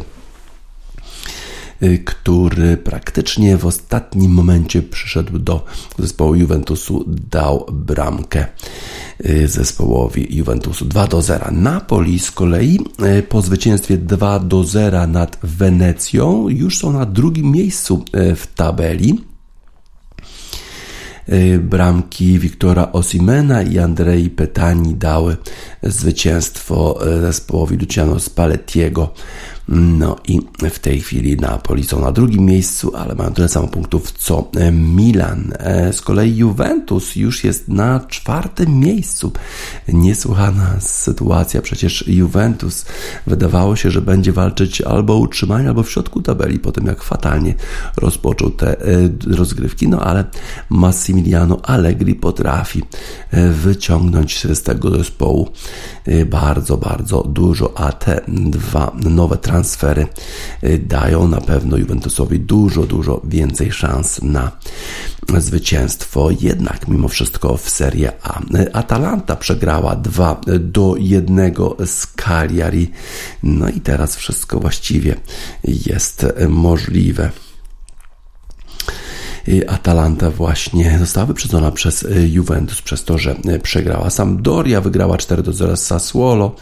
Y, 1.84 2.00
który 2.06 2.78
praktycznie 2.78 3.58
w 3.58 3.66
ostatnim 3.66 4.32
momencie 4.32 4.82
przyszedł 4.82 5.40
do 5.40 5.66
zespołu 6.00 6.36
Juventusu, 6.36 7.06
dał 7.08 7.66
bramkę 7.72 8.46
zespołowi 9.46 10.38
Juventusu 10.38 10.86
2 10.86 11.08
do 11.08 11.22
0. 11.22 11.52
Napoli 11.52 12.20
z 12.20 12.32
kolei 12.32 12.80
po 13.30 13.42
zwycięstwie 13.42 13.98
2 13.98 14.40
do 14.40 14.64
0 14.64 15.08
nad 15.08 15.40
Wenecją 15.44 16.50
już 16.50 16.78
są 16.78 16.92
na 16.92 17.06
drugim 17.06 17.52
miejscu 17.52 18.06
w 18.36 18.48
tabeli 18.56 19.33
bramki 21.60 22.40
Wiktora 22.40 22.92
Osimena 22.92 23.64
i 23.64 23.80
Andrei 23.80 24.30
Petani 24.30 24.96
dały 24.96 25.38
zwycięstwo 25.84 27.00
zespołowi 27.22 27.78
Luciano 27.78 28.20
Spallettiego 28.20 29.14
no 29.68 30.16
i 30.28 30.40
w 30.72 30.80
tej 30.80 31.02
chwili 31.02 31.38
Napoli 31.38 31.84
są 31.84 32.02
na 32.02 32.12
drugim 32.12 32.46
miejscu, 32.46 32.96
ale 32.96 33.16
mają 33.16 33.34
tyle 33.34 33.50
samo 33.50 33.68
punktów 33.68 34.12
co 34.12 34.50
e, 34.56 34.72
Milan. 34.72 35.54
E, 35.60 35.94
z 35.94 36.02
kolei 36.02 36.38
Juventus 36.38 37.16
już 37.16 37.44
jest 37.44 37.68
na 37.68 38.00
czwartym 38.00 38.80
miejscu. 38.80 39.32
Niesłychana 39.88 40.76
sytuacja, 40.80 41.62
przecież 41.62 42.08
Juventus 42.08 42.86
wydawało 43.28 43.76
się, 43.76 43.92
że 43.92 44.02
będzie 44.02 44.32
walczyć 44.32 44.82
albo 44.82 45.14
o 45.14 45.18
utrzymanie, 45.18 45.68
albo 45.68 45.84
w 45.84 45.92
środku 45.92 46.22
tabeli, 46.22 46.60
po 46.60 46.72
tym 46.72 46.86
jak 46.86 47.04
fatalnie 47.04 47.54
rozpoczął 47.98 48.50
te 48.50 48.82
e, 48.82 48.86
rozgrywki. 49.28 49.88
No 49.88 50.00
ale 50.00 50.26
Massimiliano 50.70 51.60
Allegri 51.64 52.16
potrafi 52.16 52.84
wyciągnąć 53.52 54.48
z 54.54 54.64
tego 54.64 54.90
zespołu 54.90 55.50
bardzo, 56.26 56.78
bardzo 56.78 57.24
dużo, 57.24 57.74
a 57.78 57.92
te 57.92 58.22
dwa 58.28 58.96
nowe 59.04 59.38
transfery 59.38 59.53
transfery 59.54 60.08
y, 60.64 60.78
dają 60.78 61.28
na 61.28 61.42
pewno 61.42 61.78
Juventusowi 61.78 62.40
dużo, 62.40 62.84
dużo 62.84 63.22
więcej 63.24 63.72
szans 63.72 64.22
na 64.22 64.52
zwycięstwo 65.38 66.30
jednak 66.42 66.88
mimo 66.88 67.08
wszystko 67.08 67.58
w 67.58 67.70
Serie 67.70 68.12
A. 68.24 68.42
Atalanta 68.74 69.36
przegrała 69.36 69.96
2 69.96 70.42
do 70.60 70.96
1 71.00 71.54
z 71.86 72.08
Cagliari. 72.08 72.92
No 73.44 73.70
i 73.70 73.82
teraz 73.82 74.16
wszystko 74.16 74.60
właściwie 74.60 75.16
jest 75.64 76.26
możliwe. 76.50 77.32
Atalanta 79.68 80.30
właśnie 80.30 81.00
została 81.00 81.26
wyprzedzona 81.26 81.72
przez 81.72 82.04
y, 82.04 82.30
Juventus 82.30 82.82
przez 82.82 83.04
to, 83.04 83.18
że 83.18 83.36
y, 83.56 83.60
przegrała. 83.60 84.10
Sampdoria 84.10 84.82
wygrała 84.82 85.18
4 85.18 85.44
do 85.44 85.54
0 85.54 85.78
z 85.78 85.86
Sassuolo, 85.86 86.56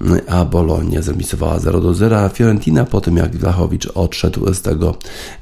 y, 0.00 0.28
a 0.28 0.44
Bologna 0.44 1.02
zremisowała 1.02 1.58
0 1.58 1.80
do 1.80 1.94
0. 1.94 2.28
Fiorentina 2.28 2.84
po 2.84 3.00
tym 3.00 3.16
jak 3.16 3.36
Vlachowicz 3.36 3.86
odszedł 3.86 4.54
z 4.54 4.62
tego 4.62 4.94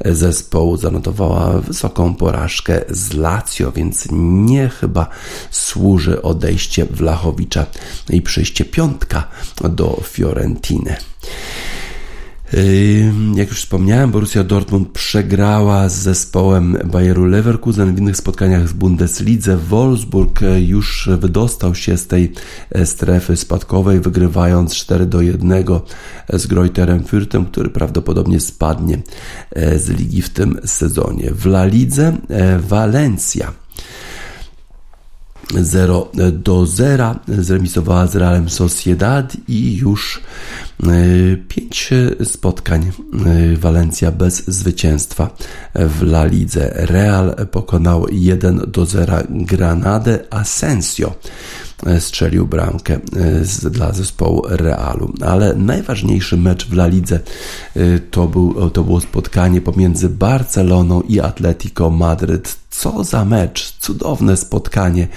zespołu 0.05 0.77
zanotowała 0.77 1.61
wysoką 1.61 2.15
porażkę 2.15 2.81
z 2.89 3.13
Lazio, 3.13 3.73
więc 3.73 4.09
nie 4.13 4.69
chyba 4.69 5.07
służy 5.51 6.23
odejście 6.23 6.85
Vlachowicza 6.85 7.67
i 8.11 8.23
przyjście 8.23 8.65
piątka 8.65 9.29
do 9.69 10.01
Fiorentiny. 10.05 10.97
Jak 13.35 13.49
już 13.49 13.59
wspomniałem, 13.59 14.11
Borussia 14.11 14.45
Dortmund 14.45 14.89
przegrała 14.89 15.89
z 15.89 15.95
zespołem 15.95 16.79
Bayeru 16.85 17.25
Leverkusen 17.25 17.95
w 17.95 17.99
innych 17.99 18.17
spotkaniach 18.17 18.69
z 18.69 18.73
Bundeslidze. 18.73 19.57
Wolfsburg 19.57 20.41
już 20.59 21.09
wydostał 21.19 21.75
się 21.75 21.97
z 21.97 22.07
tej 22.07 22.33
e, 22.71 22.87
strefy 22.87 23.37
spadkowej, 23.37 24.01
wygrywając 24.01 24.75
4 24.75 25.07
do 25.07 25.21
1 25.21 25.65
z 26.33 26.47
Greuterem 26.47 27.03
Fürthem, 27.03 27.47
który 27.47 27.71
prawdopodobnie 27.71 28.41
spadnie 28.41 28.99
e, 29.51 29.79
z 29.79 29.89
ligi 29.89 30.23
w 30.23 30.31
tym 30.31 30.61
sezonie. 30.65 31.31
W 31.35 31.47
La 31.47 31.65
Lidze 31.65 32.17
e, 32.29 32.59
Valencia 32.59 33.53
0 35.55 36.09
do 36.33 36.67
0 36.67 37.15
zremisowała 37.29 38.07
z 38.07 38.17
Realem 38.17 38.51
Sociedad 38.51 39.37
i 39.49 39.77
już 39.77 40.21
5 41.49 41.91
spotkań 42.25 42.93
Walencja 43.57 44.13
bez 44.13 44.49
zwycięstwa 44.49 45.31
w 45.75 46.03
La 46.03 46.25
Lidze. 46.25 46.73
Real 46.75 47.35
pokonał 47.51 48.07
1 48.11 48.61
do 48.69 48.87
0 48.87 49.17
Granadę 49.31 50.19
Asensio 50.31 51.15
strzelił 51.99 52.47
bramkę 52.47 52.99
dla 53.71 53.93
zespołu 53.93 54.43
Realu. 54.49 55.13
Ale 55.21 55.55
najważniejszy 55.55 56.37
mecz 56.37 56.67
w 56.67 56.73
La 56.73 56.87
Lidze 56.87 57.21
to, 58.11 58.27
był, 58.27 58.71
to 58.71 58.85
było 58.85 59.01
spotkanie 59.01 59.61
pomiędzy 59.61 60.09
Barceloną 60.09 61.01
i 61.01 61.21
Atletico 61.21 61.91
Madryt. 61.91 62.60
Co 62.71 63.05
za 63.05 63.25
mecz, 63.25 63.77
cudowne 63.79 64.37
spotkanie. 64.37 65.09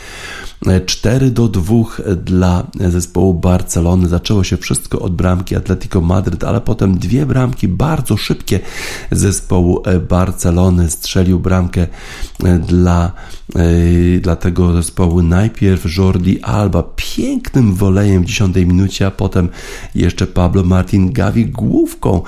4 0.86 1.32
do 1.32 1.47
2 1.47 1.76
dla 2.16 2.68
zespołu 2.89 3.34
Barcelony. 3.34 4.08
Zaczęło 4.08 4.43
się 4.43 4.58
wszystko 4.58 4.99
od 4.99 5.16
bramki 5.16 5.56
Atletico 5.56 6.01
Madryt, 6.01 6.43
ale 6.43 6.62
potem 6.62 6.97
dwie 6.97 7.26
bramki 7.26 7.68
bardzo 7.68 8.18
szybkie 8.18 8.60
zespołu 9.12 9.84
Barcelony. 10.10 10.91
Strzelił 10.91 11.39
bramkę 11.39 11.88
dla, 12.68 13.12
dla 14.22 14.36
tego 14.36 14.74
zespołu 14.74 15.22
najpierw 15.22 15.97
Jordi 15.97 16.41
Alba 16.41 16.84
pięknym 16.95 17.74
wolejem 17.74 18.24
w 18.24 18.26
10 18.26 18.56
minucie, 18.56 19.08
a 19.08 19.12
potem 19.12 19.49
jeszcze 19.95 20.28
Pablo 20.28 20.64
Martin 20.64 21.14
Gavi 21.14 21.45
główką 21.45 22.22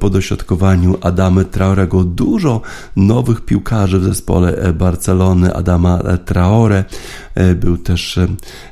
po 0.00 0.10
dośrodkowaniu 0.10 0.98
Adamy 1.00 1.44
Traorego. 1.44 2.04
Dużo 2.04 2.60
nowych 2.96 3.40
piłkarzy 3.40 3.98
w 3.98 4.04
zespole 4.04 4.71
Barcelony. 4.72 5.54
Adama 5.54 5.98
Traore 6.24 6.84
E, 7.34 7.54
był 7.54 7.78
też 7.78 8.18
e, 8.18 8.28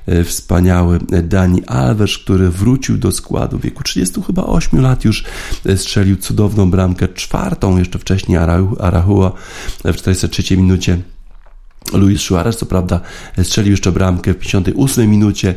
e, 0.07 0.25
wspaniały 0.25 0.99
Dani 1.23 1.67
Alves, 1.67 2.19
który 2.19 2.51
wrócił 2.51 2.99
do 2.99 3.13
składu 3.13 3.59
w 3.59 3.63
wieku 3.63 3.83
30 3.83 4.23
chyba 4.23 4.45
8 4.45 4.81
lat 4.81 5.05
już 5.05 5.25
strzelił 5.77 6.17
cudowną 6.17 6.71
bramkę, 6.71 7.09
czwartą 7.09 7.79
jeszcze 7.79 7.99
wcześniej 7.99 8.39
Arahua 8.79 9.33
w 9.85 9.97
43 9.97 10.57
minucie 10.57 10.99
Luis 11.93 12.21
Suarez, 12.21 12.57
co 12.57 12.67
prawda, 12.67 13.01
strzelił 13.43 13.71
jeszcze 13.71 13.93
bramkę 13.93 14.35
w 14.35 14.39
58 14.39 15.11
minucie, 15.11 15.55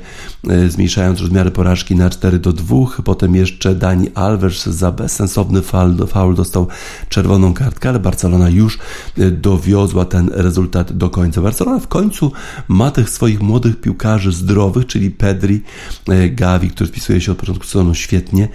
e, 0.50 0.70
zmniejszając 0.70 1.22
rozmiary 1.22 1.52
porażki 1.52 1.96
na 1.96 2.10
4 2.10 2.40
do 2.40 2.54
2. 2.54 2.76
Potem 3.04 3.36
jeszcze 3.36 3.76
Dani 3.76 4.10
Alves 4.16 4.66
za 4.66 4.92
bezsensowny 4.92 5.62
faul, 6.08 6.36
dostał 6.36 6.68
czerwoną 7.10 7.54
kartkę, 7.54 7.90
ale 7.90 8.00
Barcelona 8.00 8.50
już 8.50 8.80
e, 9.18 9.32
dowiozła 9.32 10.06
ten 10.06 10.30
rezultat 10.34 10.94
do 10.98 11.10
końca. 11.10 11.42
Barcelona 11.42 11.80
w 11.80 11.88
końcu 11.88 12.32
ma 12.68 12.92
tych 12.92 13.10
swoich 13.10 13.42
młodych 13.42 13.82
piłkarzy 13.82 14.32
zdrowych, 14.32 14.86
czyli 14.86 15.12
Pedri, 15.12 15.64
e, 16.08 16.30
Gavi, 16.30 16.70
który 16.70 16.88
spisuje 16.88 17.22
się 17.22 17.32
od 17.32 17.38
początku 17.38 17.66
sezonu 17.66 17.96
świetnie, 17.96 18.48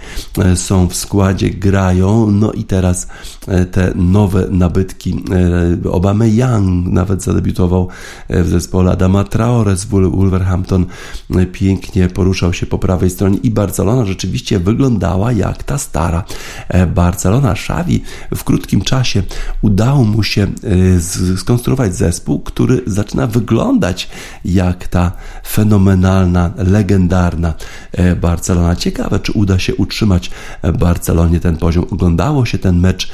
są 0.55 0.87
w 0.87 0.95
składzie, 0.95 1.49
grają, 1.49 2.31
no 2.31 2.51
i 2.51 2.63
teraz 2.63 3.07
te 3.71 3.93
nowe 3.95 4.47
nabytki, 4.49 5.23
Obama 5.91 6.25
Young 6.25 6.87
nawet 6.87 7.23
zadebiutował 7.23 7.58
E, 7.59 8.43
w 8.43 8.49
zespole 8.49 8.91
Adama 8.91 9.23
Traore 9.23 9.75
z 9.75 9.85
Wolverhampton 9.85 10.85
e, 11.35 11.45
pięknie 11.45 12.07
poruszał 12.07 12.53
się 12.53 12.65
po 12.65 12.79
prawej 12.79 13.09
stronie 13.09 13.37
i 13.37 13.51
Barcelona 13.51 14.05
rzeczywiście 14.05 14.59
wyglądała 14.59 15.31
jak 15.31 15.63
ta 15.63 15.77
stara 15.77 16.23
e, 16.67 16.87
Barcelona. 16.87 17.51
Xavi 17.51 18.03
w 18.35 18.43
krótkim 18.43 18.81
czasie 18.81 19.23
udało 19.61 20.03
mu 20.03 20.23
się 20.23 20.47
skonstruować 21.37 21.95
zespół, 21.95 22.39
który 22.39 22.81
zaczyna 22.85 23.27
wyglądać 23.27 24.09
jak 24.45 24.87
ta 24.87 25.11
fenomenalna, 25.47 26.53
legendarna 26.57 27.53
Barcelona. 28.21 28.75
Ciekawe, 28.75 29.19
czy 29.19 29.31
uda 29.31 29.59
się 29.59 29.75
utrzymać 29.75 30.31
Barcelonie 30.79 31.39
ten 31.39 31.57
poziom. 31.57 31.85
Oglądało 31.91 32.45
się 32.45 32.57
ten 32.57 32.79
mecz 32.79 33.11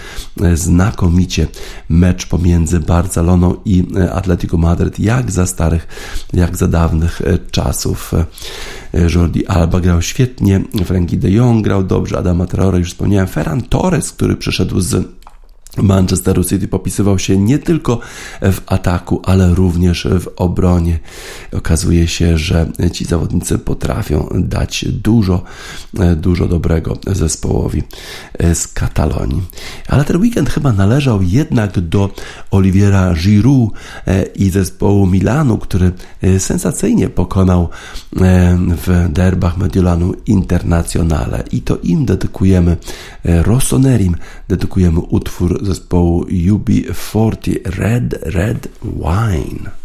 znakomicie. 0.54 1.48
Mecz 1.90 2.26
pomiędzy 2.26 2.80
Barceloną 2.80 3.56
i 3.66 3.88
Atletico 4.14 4.35
Atletico 4.36 4.58
Madryt, 4.58 5.00
jak 5.00 5.32
za 5.32 5.46
starych, 5.46 5.88
jak 6.34 6.58
za 6.58 6.68
dawnych 6.68 7.22
e, 7.22 7.40
czasów. 7.52 8.14
E, 8.14 8.26
Jordi 9.16 9.48
Alba 9.48 9.80
grał 9.80 10.02
świetnie, 10.02 10.62
Frankie 10.86 11.18
de 11.18 11.32
Jong 11.32 11.64
grał 11.64 11.84
dobrze, 11.84 12.18
Adama 12.18 12.46
Traore 12.46 12.80
już 12.80 12.90
wspomniałem, 12.90 13.28
Ferran 13.28 13.62
Torres, 13.62 14.12
który 14.12 14.36
przyszedł 14.36 14.80
z 14.80 15.08
Manchesteru 15.78 16.44
City 16.44 16.68
popisywał 16.68 17.20
się 17.20 17.38
nie 17.38 17.60
tylko 17.60 18.00
w 18.42 18.62
ataku, 18.66 19.22
ale 19.24 19.54
również 19.54 20.08
w 20.20 20.28
obronie. 20.36 21.00
Okazuje 21.54 22.08
się, 22.08 22.38
że 22.38 22.72
ci 22.92 23.06
zawodnicy 23.06 23.60
potrafią 23.60 24.30
dać 24.34 24.86
dużo, 24.90 25.44
dużo 26.16 26.48
dobrego 26.48 26.98
zespołowi 27.08 27.84
z 28.54 28.68
Katalonii. 28.68 29.42
Ale 29.88 30.04
ten 30.04 30.22
weekend 30.22 30.50
chyba 30.50 30.74
należał 30.74 31.22
jednak 31.22 31.80
do 31.80 32.10
Oliviera 32.52 33.14
Giroud 33.14 33.74
i 34.36 34.50
zespołu 34.50 35.08
Milanu, 35.08 35.58
który 35.58 35.92
sensacyjnie 36.38 37.10
pokonał 37.10 37.70
w 38.86 39.08
derbach 39.10 39.58
Mediolanu 39.58 40.14
Internazionale. 40.26 41.44
I 41.52 41.62
to 41.62 41.78
im 41.78 42.06
dedykujemy, 42.06 42.78
Rossonerim 43.24 44.16
dedykujemy 44.48 45.00
utwór 45.00 45.65
zespołu 45.66 46.24
UB40 46.24 47.56
Red 47.66 48.14
Red 48.22 48.68
Wine. 48.84 49.85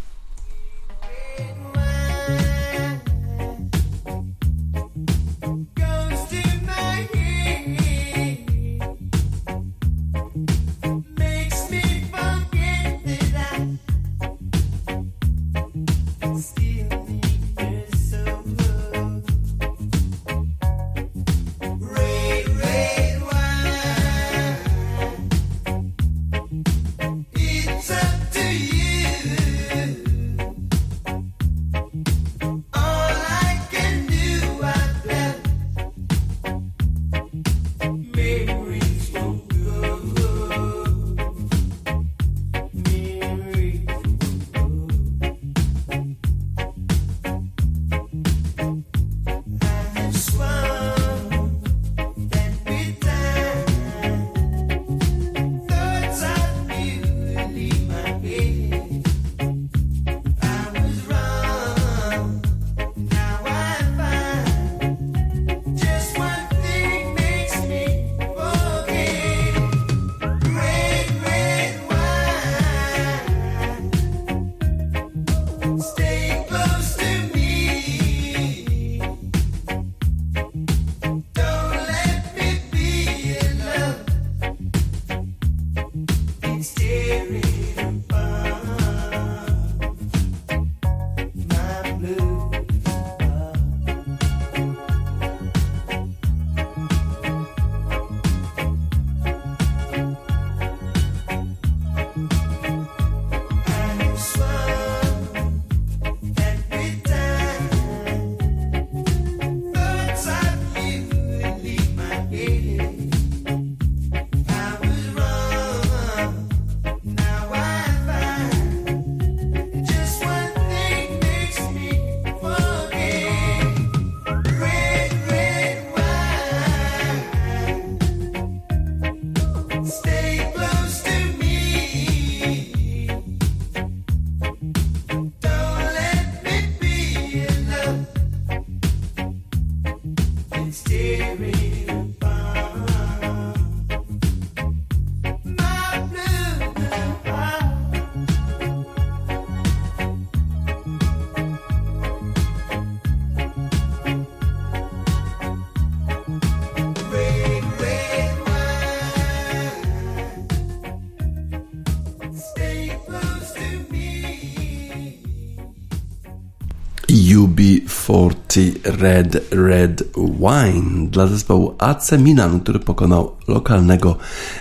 Red 168.90 169.42
Red 169.50 170.02
Wine 170.16 171.08
dla 171.10 171.26
zespołu 171.26 171.74
AC 171.78 172.12
Milan, 172.12 172.60
który 172.60 172.78
pokonał 172.78 173.36
lokalnego 173.48 174.16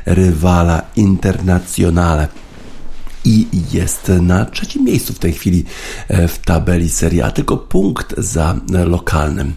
rywala 0.06 0.82
Internazionale 0.96 2.28
i 3.26 3.48
jest 3.72 4.12
na 4.22 4.46
trzecim 4.46 4.84
miejscu 4.84 5.14
w 5.14 5.20
tej 5.20 5.34
chwili 5.34 5.66
e, 6.08 6.28
w 6.28 6.40
tabeli 6.40 6.90
Serie 6.90 7.26
A, 7.26 7.32
tylko 7.32 7.58
punkt 7.58 8.16
za 8.18 8.56
lokalnym 8.70 9.54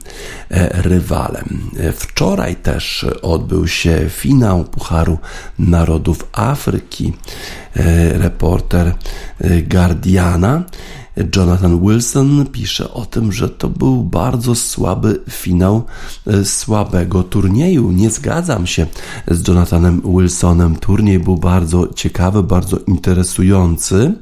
e, 0.50 0.82
rywalem. 0.82 1.70
E, 1.78 1.92
wczoraj 1.92 2.56
też 2.56 3.06
odbył 3.22 3.68
się 3.68 4.06
finał 4.08 4.64
Pucharu 4.64 5.18
Narodów 5.58 6.28
Afryki. 6.32 7.12
Reporter 8.12 8.94
Guardiana 9.68 10.64
Jonathan 11.36 11.80
Wilson 11.80 12.46
pisze 12.46 12.94
o 12.94 13.06
tym, 13.06 13.32
że 13.32 13.48
to 13.48 13.68
był 13.68 14.02
bardzo 14.02 14.54
słaby 14.54 15.20
finał 15.30 15.82
e, 16.26 16.44
słabego 16.44 17.22
turnieju. 17.22 17.90
Nie 17.90 18.10
zgadzam 18.10 18.66
się 18.66 18.86
z 19.28 19.48
Jonathanem 19.48 20.02
Wilsonem. 20.04 20.76
Turniej 20.76 21.18
był 21.18 21.36
bardzo 21.36 21.88
ciekawy, 21.94 22.42
bardzo 22.42 22.78
interesujący. 22.86 24.12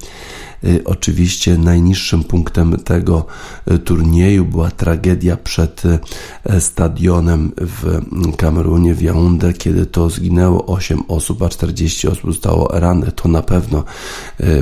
Y, 0.65 0.85
oczywiście 0.85 1.59
najniższym 1.59 2.25
punktem 2.25 2.77
tego 2.85 3.27
y, 3.71 3.79
turnieju 3.79 4.45
była 4.45 4.71
tragedia 4.71 5.37
przed 5.37 5.83
y, 5.85 6.61
stadionem 6.61 7.53
w 7.57 8.01
Kamerunie, 8.37 8.95
w 8.95 9.03
Yaounde, 9.03 9.53
kiedy 9.53 9.87
to 9.87 10.11
zginęło 10.11 10.67
8 10.67 11.03
osób, 11.09 11.43
a 11.43 11.49
40 11.49 12.09
osób 12.09 12.33
zostało 12.33 12.69
rannych. 12.69 13.15
To 13.15 13.29
na 13.29 13.43
pewno 13.43 13.85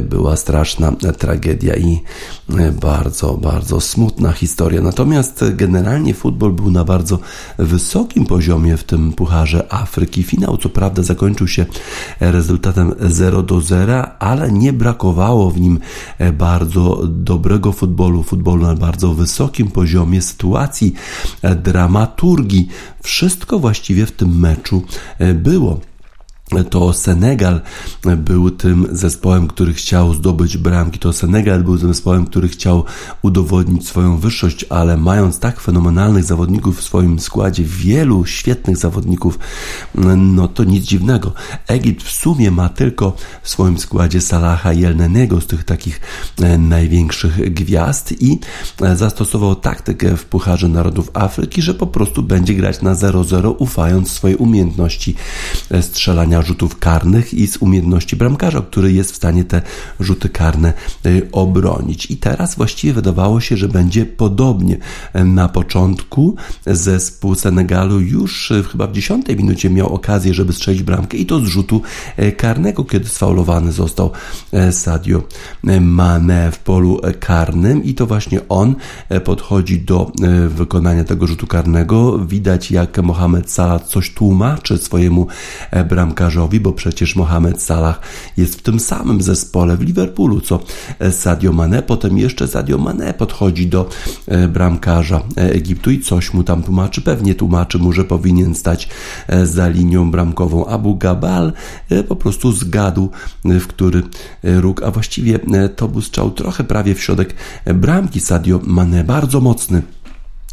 była 0.02 0.36
straszna 0.36 0.92
tragedia 1.18 1.76
i 1.76 2.00
bardzo, 2.80 3.34
bardzo 3.34 3.80
smutna 3.80 4.32
historia. 4.32 4.80
Natomiast 4.80 5.44
generalnie 5.54 6.14
futbol 6.14 6.52
był 6.52 6.70
na 6.70 6.84
bardzo 6.84 7.18
wysokim 7.58 8.26
poziomie 8.26 8.76
w 8.76 8.84
tym 8.84 9.12
Pucharze 9.12 9.72
Afryki. 9.72 10.22
Finał 10.22 10.56
co 10.56 10.68
prawda 10.68 11.02
zakończył 11.02 11.48
się 11.48 11.66
rezultatem 12.20 12.94
0 13.00 13.42
do 13.42 13.60
0, 13.60 14.18
ale 14.18 14.52
nie 14.52 14.72
brakowało 14.72 15.50
w 15.50 15.60
nim 15.60 15.80
bardzo 16.32 17.02
dobrego 17.08 17.72
futbolu, 17.72 18.22
futbolu 18.22 18.66
na 18.66 18.74
bardzo 18.74 19.14
wysokim 19.14 19.70
poziomie, 19.70 20.22
sytuacji, 20.22 20.94
e, 21.42 21.54
dramaturgii. 21.54 22.68
Wszystko 23.02 23.58
właściwie 23.58 24.06
w 24.06 24.12
tym 24.12 24.38
meczu 24.40 24.82
e, 25.18 25.34
było 25.34 25.80
to 26.70 26.92
Senegal 26.92 27.60
był 28.16 28.50
tym 28.50 28.86
zespołem, 28.92 29.48
który 29.48 29.72
chciał 29.72 30.14
zdobyć 30.14 30.56
bramki. 30.56 30.98
To 30.98 31.12
Senegal 31.12 31.64
był 31.64 31.76
zespołem, 31.76 32.26
który 32.26 32.48
chciał 32.48 32.84
udowodnić 33.22 33.88
swoją 33.88 34.16
wyższość, 34.16 34.64
ale 34.68 34.96
mając 34.96 35.38
tak 35.38 35.60
fenomenalnych 35.60 36.24
zawodników 36.24 36.78
w 36.78 36.82
swoim 36.82 37.20
składzie, 37.20 37.64
wielu 37.64 38.26
świetnych 38.26 38.76
zawodników, 38.76 39.38
no 40.16 40.48
to 40.48 40.64
nic 40.64 40.84
dziwnego. 40.84 41.32
Egipt 41.66 42.02
w 42.02 42.10
sumie 42.10 42.50
ma 42.50 42.68
tylko 42.68 43.16
w 43.42 43.48
swoim 43.48 43.78
składzie 43.78 44.20
Salaha 44.20 44.72
i 44.72 44.84
Elnenego 44.84 45.40
z 45.40 45.46
tych 45.46 45.64
takich 45.64 46.00
e, 46.42 46.58
największych 46.58 47.54
gwiazd 47.54 48.22
i 48.22 48.38
e, 48.82 48.96
zastosował 48.96 49.54
taktykę 49.54 50.16
w 50.16 50.24
Pucharze 50.24 50.68
Narodów 50.68 51.10
Afryki, 51.14 51.62
że 51.62 51.74
po 51.74 51.86
prostu 51.86 52.22
będzie 52.22 52.54
grać 52.54 52.82
na 52.82 52.94
0-0, 52.94 53.54
ufając 53.58 54.10
swojej 54.10 54.36
umiejętności 54.36 55.14
e, 55.70 55.82
rzutów 56.42 56.78
karnych 56.78 57.34
i 57.34 57.46
z 57.46 57.56
umiejętności 57.56 58.16
bramkarza, 58.16 58.62
który 58.70 58.92
jest 58.92 59.12
w 59.12 59.16
stanie 59.16 59.44
te 59.44 59.62
rzuty 60.00 60.28
karne 60.28 60.72
y, 61.06 61.28
obronić. 61.32 62.10
I 62.10 62.16
teraz 62.16 62.54
właściwie 62.54 62.92
wydawało 62.92 63.40
się, 63.40 63.56
że 63.56 63.68
będzie 63.68 64.06
podobnie. 64.06 64.78
Na 65.14 65.48
początku 65.48 66.36
zespół 66.66 67.34
Senegalu 67.34 68.00
już 68.00 68.50
y, 68.50 68.62
chyba 68.62 68.86
w 68.86 68.92
10 68.92 69.28
minucie 69.28 69.70
miał 69.70 69.94
okazję, 69.94 70.34
żeby 70.34 70.52
strzelić 70.52 70.82
bramkę 70.82 71.16
i 71.16 71.26
to 71.26 71.40
z 71.40 71.44
rzutu 71.44 71.82
y, 72.18 72.32
karnego, 72.32 72.84
kiedy 72.84 73.08
sfaulowany 73.08 73.72
został 73.72 74.10
Sadio 74.70 75.22
Mane 75.80 76.52
w 76.52 76.58
polu 76.58 77.00
karnym 77.20 77.84
i 77.84 77.94
to 77.94 78.06
właśnie 78.06 78.40
on 78.48 78.74
podchodzi 79.24 79.80
do 79.80 80.12
wykonania 80.48 81.04
tego 81.04 81.26
rzutu 81.26 81.46
karnego. 81.46 82.18
Widać 82.18 82.70
jak 82.70 82.98
Mohamed 82.98 83.50
Salah 83.50 83.84
coś 83.84 84.14
tłumaczy 84.14 84.78
swojemu 84.78 85.26
bramkarzowi 85.88 86.27
bramkarzowi, 86.28 86.60
bo 86.60 86.72
przecież 86.72 87.16
Mohamed 87.16 87.62
Salah 87.62 88.00
jest 88.36 88.54
w 88.54 88.62
tym 88.62 88.80
samym 88.80 89.22
zespole 89.22 89.76
w 89.76 89.80
Liverpoolu, 89.80 90.40
co 90.40 90.60
Sadio 91.10 91.52
Mane. 91.52 91.82
Potem 91.82 92.18
jeszcze 92.18 92.48
Sadio 92.48 92.78
Mane 92.78 93.14
podchodzi 93.14 93.66
do 93.66 93.88
e, 94.26 94.48
bramkarza 94.48 95.22
e, 95.36 95.52
Egiptu 95.52 95.90
i 95.90 96.00
coś 96.00 96.34
mu 96.34 96.44
tam 96.44 96.62
tłumaczy. 96.62 97.00
Pewnie 97.00 97.34
tłumaczy 97.34 97.78
mu, 97.78 97.92
że 97.92 98.04
powinien 98.04 98.54
stać 98.54 98.88
e, 99.26 99.46
za 99.46 99.68
linią 99.68 100.10
bramkową. 100.10 100.66
Abu 100.66 100.96
Gabal 100.96 101.52
po 102.08 102.16
prostu 102.16 102.52
zgadł, 102.52 103.10
w 103.44 103.66
który 103.66 104.02
róg, 104.42 104.82
a 104.82 104.90
właściwie 104.90 105.38
to 105.76 105.88
był 105.88 106.02
strzał 106.02 106.30
trochę 106.30 106.64
prawie 106.64 106.94
w 106.94 107.02
środek 107.02 107.34
bramki 107.74 108.20
Sadio 108.20 108.60
Mane, 108.64 109.04
bardzo 109.04 109.40
mocny 109.40 109.82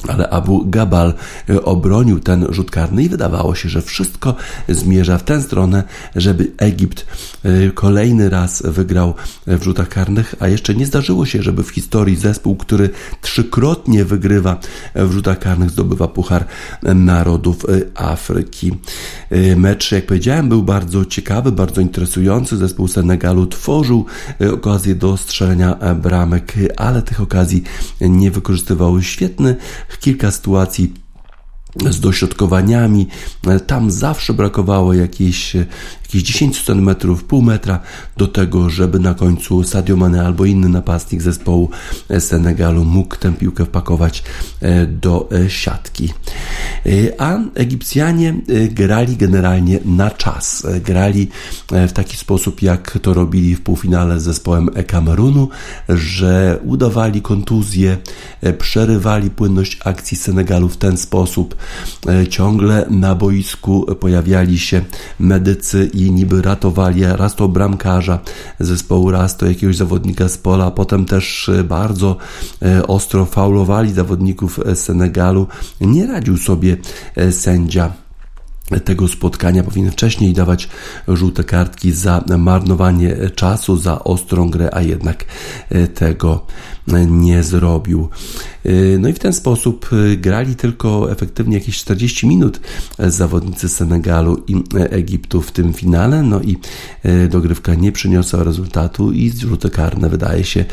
ale 0.08 0.30
Abu 0.30 0.66
Gabal 0.66 1.14
e, 1.50 1.64
obronił 1.64 2.20
ten 2.20 2.48
rzut 2.50 2.72
karny 2.72 3.04
i 3.04 3.10
wydawało 3.10 3.56
się, 3.56 3.70
że 3.70 3.82
wszystko 3.82 4.36
zmierza 4.70 5.18
w 5.18 5.24
tę 5.24 5.42
stronę, 5.42 5.84
żeby 6.16 6.52
Egipt 6.58 7.06
e, 7.44 7.72
kolejny 7.72 8.30
raz 8.30 8.64
wygrał 8.66 9.14
w 9.48 9.64
rzutach 9.64 9.90
karnych, 9.90 10.36
a 10.40 10.48
jeszcze 10.48 10.76
nie 10.76 10.86
zdarzyło 10.86 11.26
się, 11.26 11.44
żeby 11.44 11.64
w 11.64 11.70
historii 11.70 12.16
zespół, 12.16 12.56
który 12.56 12.90
trzykrotnie 13.22 14.06
wygrywa 14.06 14.60
w 14.96 15.12
rzutach 15.12 15.40
karnych, 15.40 15.70
zdobywa 15.70 16.08
Puchar 16.08 16.46
Narodów 16.84 17.66
e, 17.70 18.00
Afryki. 18.02 18.72
Mecz, 19.56 19.92
jak 19.92 20.06
powiedziałem, 20.06 20.50
był 20.50 20.64
bardzo 20.64 21.06
ciekawy, 21.06 21.52
bardzo 21.52 21.82
interesujący. 21.82 22.58
Zespół 22.58 22.88
Senegalu 22.88 23.48
tworzył 23.48 24.06
okazję 24.54 24.96
do 24.96 25.18
strzelenia 25.18 25.76
bramek, 25.96 26.54
ale 26.78 27.02
tych 27.02 27.22
okazji 27.22 27.64
nie 28.02 28.32
wykorzystywał. 28.32 29.02
Świetny 29.02 29.56
kilka 30.00 30.32
sytuacji 30.32 30.94
z 31.90 32.00
dośrodkowaniami. 32.00 33.08
Tam 33.68 33.92
zawsze 33.92 34.34
brakowało 34.34 34.94
jakiejś, 34.94 35.56
jakieś 36.04 36.24
10 36.24 36.64
cm, 36.64 36.90
pół 37.28 37.42
metra 37.42 37.80
do 38.18 38.28
tego, 38.28 38.70
żeby 38.70 39.00
na 39.00 39.14
końcu 39.14 39.64
Sadio 39.64 39.96
Mane 39.96 40.26
albo 40.26 40.46
inny 40.46 40.70
napastnik 40.70 41.22
zespołu 41.22 41.70
Senegalu 42.20 42.86
mógł 42.86 43.16
tę 43.16 43.34
piłkę 43.34 43.66
wpakować 43.66 44.24
e, 44.62 44.86
do 44.86 45.30
e, 45.32 45.50
siatki. 45.50 46.14
E, 46.86 46.90
a 47.22 47.40
Egipcjanie 47.56 48.34
grali 48.72 49.18
generalnie 49.18 49.80
na 49.86 50.12
czas. 50.12 50.68
Grali 50.86 51.28
w 51.72 51.92
taki 51.92 52.18
sposób, 52.18 52.62
jak 52.62 53.00
to 53.02 53.14
robili 53.14 53.56
w 53.56 53.62
półfinale 53.62 54.20
z 54.20 54.24
zespołem 54.24 54.70
Kamerunu, 54.88 55.50
że 55.90 56.60
udawali 56.64 57.22
kontuzję, 57.22 57.98
przerywali 58.58 59.30
płynność 59.30 59.80
akcji 59.86 60.18
Senegalu 60.18 60.70
w 60.70 60.78
ten 60.78 60.98
sposób. 60.98 61.56
Ciągle 62.30 62.86
na 62.90 63.16
boisku 63.16 63.86
pojawiali 64.00 64.60
się 64.60 64.82
medycy 65.20 65.90
i 65.94 66.12
niby 66.12 66.42
ratowali 66.42 67.06
raz 67.06 67.36
to 67.36 67.48
bramkarza 67.48 68.20
zespołu, 68.60 69.12
raz 69.12 69.38
to 69.38 69.46
jakiegoś 69.46 69.76
zawodnika 69.76 70.30
z 70.30 70.38
pola, 70.38 70.72
potem 70.72 71.06
też 71.06 71.50
e, 71.50 71.64
bardzo 71.64 72.18
e, 72.62 72.88
ostro 72.88 73.26
faulowali 73.26 73.94
zawodników 73.94 74.60
e, 74.60 74.76
Senegalu. 74.76 75.48
Nie 75.82 76.08
radził 76.08 76.38
sobie 76.38 76.78
sędzia 77.32 77.94
tego 78.86 79.08
spotkania 79.08 79.64
powinien 79.64 79.92
wcześniej 79.92 80.34
dawać 80.34 80.70
żółte 81.08 81.44
kartki 81.44 81.92
za 81.92 82.24
marnowanie 82.38 83.16
czasu, 83.36 83.78
za 83.78 84.04
ostrą 84.04 84.50
grę, 84.50 84.70
a 84.74 84.82
jednak 84.82 85.26
tego 85.94 86.46
nie 87.08 87.44
zrobił. 87.44 88.10
Y, 88.66 88.98
no 89.00 89.10
i 89.10 89.14
w 89.14 89.20
ten 89.20 89.34
sposób 89.34 89.90
y, 89.94 90.18
grali 90.18 90.56
tylko 90.56 91.12
efektywnie 91.12 91.58
jakieś 91.58 91.78
40 91.78 92.28
minut 92.28 92.60
zawodnicy 93.00 93.70
Senegalu 93.70 94.44
i 94.48 94.64
Egiptu 94.80 95.42
w 95.42 95.52
tym 95.52 95.74
finale, 95.74 96.24
no 96.24 96.42
i 96.42 96.58
y, 97.06 97.28
dogrywka 97.28 97.76
nie 97.76 97.92
przyniosła 97.92 98.44
rezultatu 98.44 99.12
i 99.12 99.32
rzuty 99.32 99.70
karne 99.70 100.10
wydaje 100.10 100.44
się, 100.44 100.66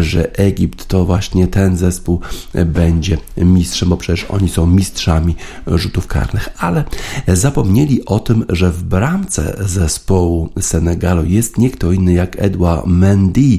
że 0.00 0.38
Egipt 0.38 0.86
to 0.86 1.04
właśnie 1.04 1.46
ten 1.46 1.76
zespół 1.76 2.20
będzie 2.66 3.18
mistrzem, 3.36 3.88
bo 3.88 3.96
przecież 3.96 4.24
oni 4.24 4.48
są 4.48 4.66
mistrzami 4.66 5.34
rzutów 5.66 6.06
karnych, 6.06 6.48
ale 6.58 6.84
zapomnieli 7.28 8.04
o 8.04 8.18
tym, 8.18 8.44
że 8.48 8.72
w 8.72 8.82
bramce 8.82 9.56
zespołu 9.60 10.48
Senegalu 10.60 11.24
jest 11.24 11.58
nie 11.58 11.70
kto 11.70 11.92
inny 11.92 12.12
jak 12.12 12.36
Edouard 12.42 12.86
Mendy. 12.86 13.58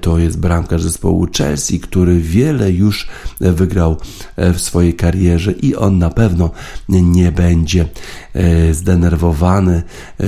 To 0.00 0.18
jest 0.18 0.38
bramkarz 0.38 0.82
zespołu 0.82 1.26
Chelsea, 1.36 1.80
który 1.80 2.20
wiele 2.20 2.70
już 2.70 3.08
wygrał 3.40 3.96
w 4.36 4.60
swojej 4.60 4.94
karierze 4.94 5.52
i 5.52 5.76
on 5.76 5.98
na 5.98 6.10
pewno 6.10 6.50
nie 6.88 7.32
będzie 7.32 7.88
zdenerwowany, 8.72 9.82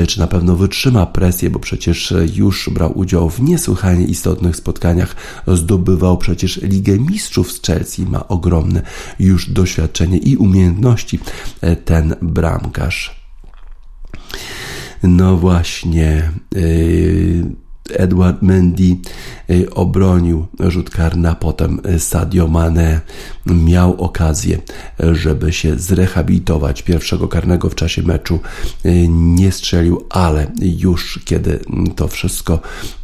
czy 0.08 0.20
na 0.20 0.26
pewno 0.26 0.56
wytrzyma 0.56 1.06
presję, 1.06 1.50
bo 1.50 1.58
przecież 1.58 2.14
już 2.34 2.70
brał 2.72 2.98
udział 2.98 3.30
w 3.30 3.42
niesłychanie 3.42 4.04
istotnych 4.04 4.56
spotkaniach, 4.56 5.16
zdobywał 5.46 6.18
przecież 6.18 6.62
Ligę 6.62 6.98
Mistrzów 6.98 7.52
z 7.52 7.62
Chelsea, 7.62 8.02
ma 8.02 8.28
ogromne 8.28 8.82
już 9.18 9.50
doświadczenie 9.50 10.18
i 10.18 10.36
umiejętności 10.36 11.18
ten 11.84 12.14
bramkarz. 12.22 13.24
No 15.02 15.36
właśnie. 15.36 16.30
Yy, 16.54 17.63
Edward 17.90 18.42
Mendy 18.42 18.96
y, 19.50 19.74
obronił 19.74 20.46
rzut 20.60 20.90
karny, 20.90 21.30
a 21.30 21.34
potem 21.34 21.80
Sadio 21.98 22.48
Mane 22.48 23.00
miał 23.46 24.02
okazję, 24.02 24.58
żeby 24.98 25.52
się 25.52 25.78
zrehabilitować. 25.78 26.82
Pierwszego 26.82 27.28
karnego 27.28 27.70
w 27.70 27.74
czasie 27.74 28.02
meczu 28.02 28.40
y, 28.86 29.08
nie 29.08 29.52
strzelił, 29.52 30.06
ale 30.10 30.46
już 30.60 31.20
kiedy 31.24 31.60
to 31.96 32.08
wszystko 32.08 32.60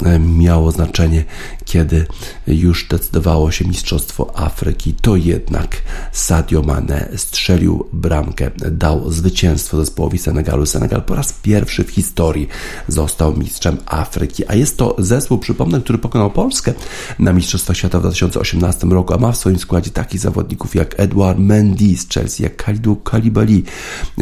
y, 0.07 0.18
miało 0.18 0.70
znaczenie, 0.70 1.24
kiedy 1.64 2.07
już 2.47 2.89
decydowało 2.89 3.51
się 3.51 3.64
Mistrzostwo 3.64 4.39
Afryki, 4.39 4.95
to 4.95 5.16
jednak 5.16 5.76
Sadio 6.12 6.62
Mane 6.62 7.09
strzelił 7.16 7.87
bramkę, 7.93 8.51
dał 8.70 9.11
zwycięstwo 9.12 9.76
zespołowi 9.76 10.18
Senegalu. 10.18 10.66
Senegal 10.66 11.03
po 11.03 11.14
raz 11.14 11.33
pierwszy 11.33 11.85
w 11.85 11.91
historii 11.91 12.49
został 12.89 13.37
mistrzem 13.37 13.78
Afryki, 13.87 14.47
a 14.49 14.55
jest 14.55 14.70
jest 14.71 14.79
to 14.79 14.97
zespół, 14.99 15.39
przypomnę, 15.39 15.81
który 15.81 15.99
pokonał 15.99 16.31
Polskę 16.31 16.75
na 17.18 17.33
Mistrzostwach 17.33 17.77
Świata 17.77 17.99
w 17.99 18.03
2018 18.03 18.87
roku, 18.87 19.14
a 19.14 19.18
ma 19.18 19.33
w 19.33 19.37
swoim 19.37 19.59
składzie 19.59 19.91
takich 19.91 20.21
zawodników 20.21 20.75
jak 20.75 21.01
Edouard 21.01 21.39
Mendy 21.39 21.97
z 21.97 22.09
Chelsea, 22.09 22.43
jak 22.43 22.57
Kalidou 22.57 22.97
Koulibaly 22.97 23.62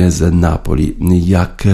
z 0.09 0.35
Napoli, 0.35 0.97
jak 1.27 1.65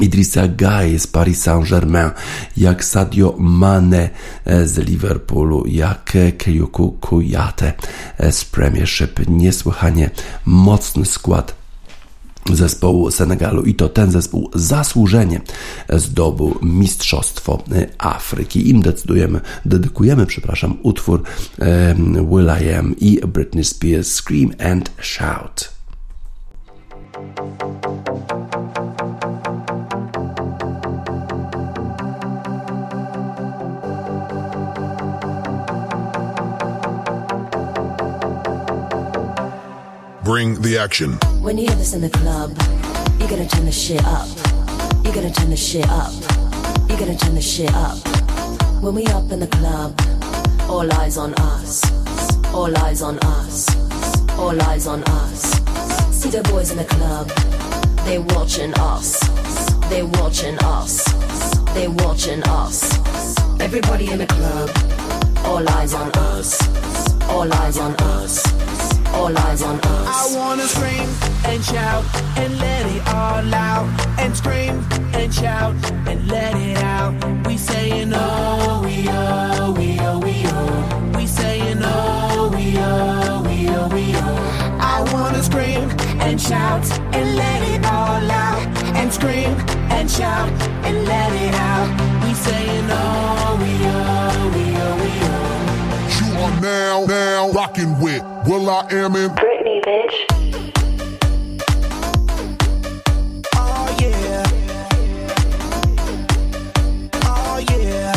Idrissa 0.00 0.48
Gueye 0.48 0.98
z 0.98 1.06
Paris 1.06 1.42
Saint-Germain, 1.42 2.10
jak 2.56 2.84
Sadio 2.84 3.34
Mane 3.38 4.10
z 4.64 4.78
Liverpoolu, 4.78 5.66
jak 5.66 6.16
Keyuku 6.38 6.92
Kuyate 7.00 7.72
z 8.30 8.44
Premiership. 8.44 9.28
Niesłychanie 9.28 10.10
mocny 10.46 11.04
skład 11.04 11.65
zespołu 12.52 13.10
Senegalu 13.10 13.62
i 13.62 13.74
to 13.74 13.88
ten 13.88 14.10
zespół 14.10 14.50
zasłużenie 14.54 15.40
zdobył 15.88 16.58
Mistrzostwo 16.62 17.62
Afryki. 17.98 18.70
Im 18.70 18.82
decydujemy, 18.82 19.40
dedykujemy, 19.64 20.26
przepraszam, 20.26 20.76
utwór 20.82 21.22
um, 21.58 22.28
Will 22.30 22.50
I 22.62 22.72
Am 22.72 22.94
i 23.00 23.20
Britney 23.26 23.64
Spears 23.64 24.14
Scream 24.14 24.50
and 24.58 24.90
Shout. 25.00 25.76
Bring 40.26 40.60
the 40.60 40.76
action. 40.76 41.12
When 41.40 41.56
you 41.56 41.68
hear 41.68 41.76
this 41.76 41.94
in 41.94 42.00
the 42.00 42.10
club, 42.10 42.50
you 43.20 43.28
gotta 43.28 43.46
turn 43.46 43.64
the 43.64 43.70
shit 43.70 44.04
up. 44.04 44.26
You 45.04 45.12
gotta 45.14 45.30
turn 45.30 45.50
the 45.50 45.56
shit 45.56 45.88
up. 45.88 46.12
You 46.90 46.96
gotta 46.98 47.16
turn 47.16 47.36
the 47.36 47.40
shit 47.40 47.72
up. 47.72 47.96
When 48.82 48.96
we 48.96 49.06
up 49.06 49.30
in 49.30 49.38
the 49.38 49.46
club, 49.46 49.94
all 50.68 50.92
eyes 50.94 51.16
on 51.16 51.32
us. 51.34 51.80
All 52.52 52.76
eyes 52.78 53.02
on 53.02 53.20
us. 53.20 53.70
All 54.36 54.60
eyes 54.62 54.88
on 54.88 55.04
us. 55.04 55.42
See 56.10 56.30
the 56.30 56.42
boys 56.50 56.72
in 56.72 56.78
the 56.78 56.86
club, 56.86 57.28
they 58.04 58.18
watching 58.18 58.74
us. 58.80 59.20
They 59.88 60.02
watching 60.02 60.58
us. 60.64 61.04
They 61.72 61.86
watching 61.86 62.42
us. 62.48 62.82
Everybody 63.60 64.10
in 64.10 64.18
the 64.18 64.26
club, 64.26 64.70
all 65.46 65.68
eyes 65.78 65.94
on 65.94 66.10
us. 66.18 66.60
All 67.30 67.52
eyes 67.52 67.78
on 67.78 67.94
us 67.94 68.75
all 69.16 69.36
eyes 69.38 69.62
on 69.62 69.76
us. 69.80 70.06
I 70.20 70.36
wanna 70.36 70.66
scream 70.74 71.08
and 71.50 71.64
shout 71.64 72.04
and 72.36 72.58
let 72.58 72.84
it 72.94 73.02
all 73.14 73.54
out. 73.54 73.86
And 74.18 74.36
scream 74.36 74.84
and 75.14 75.32
shout 75.32 75.74
and 76.06 76.28
let 76.28 76.54
it 76.56 76.78
out. 76.78 77.12
We 77.46 77.56
saying 77.56 78.12
oh, 78.14 78.82
we 78.84 78.96
oh, 79.08 79.72
we 79.78 79.98
oh, 80.00 80.18
we 80.18 80.34
oh. 80.46 81.12
We 81.16 81.26
saying 81.26 81.78
oh, 81.82 82.52
we 82.54 82.66
oh, 82.78 83.42
we 83.48 83.56
oh, 83.68 83.88
we 83.96 84.04
oh. 84.16 84.78
I 84.94 84.96
wanna 85.12 85.42
scream 85.42 85.88
and 86.26 86.40
shout 86.40 86.84
and 87.16 87.26
let 87.42 87.60
it 87.72 87.84
all 87.86 88.30
out. 88.46 88.66
And 89.00 89.12
scream 89.12 89.52
and 89.96 90.10
shout 90.10 90.50
and 90.86 90.96
let 91.12 91.30
it 91.44 91.54
out. 91.54 91.88
We 92.24 92.34
saying 92.34 92.86
oh, 92.90 93.56
we 93.62 93.72
oh, 93.96 94.52
we 94.54 94.64
oh, 94.84 94.94
we 95.02 95.12
oh. 95.34 95.46
You 96.18 96.28
are 96.44 96.60
now, 96.60 97.06
now 97.06 97.50
rocking 97.52 97.98
with 98.00 98.22
Will 98.46 98.70
I 98.70 98.86
Am 98.92 99.16
in 99.16 99.30
Britney, 99.30 99.82
bitch. 99.82 100.14
Oh 103.56 103.96
yeah. 104.00 104.44
Oh 107.24 107.58
yeah. 107.68 108.12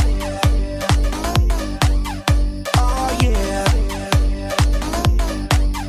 Oh 2.78 3.18
yeah. 3.24 3.66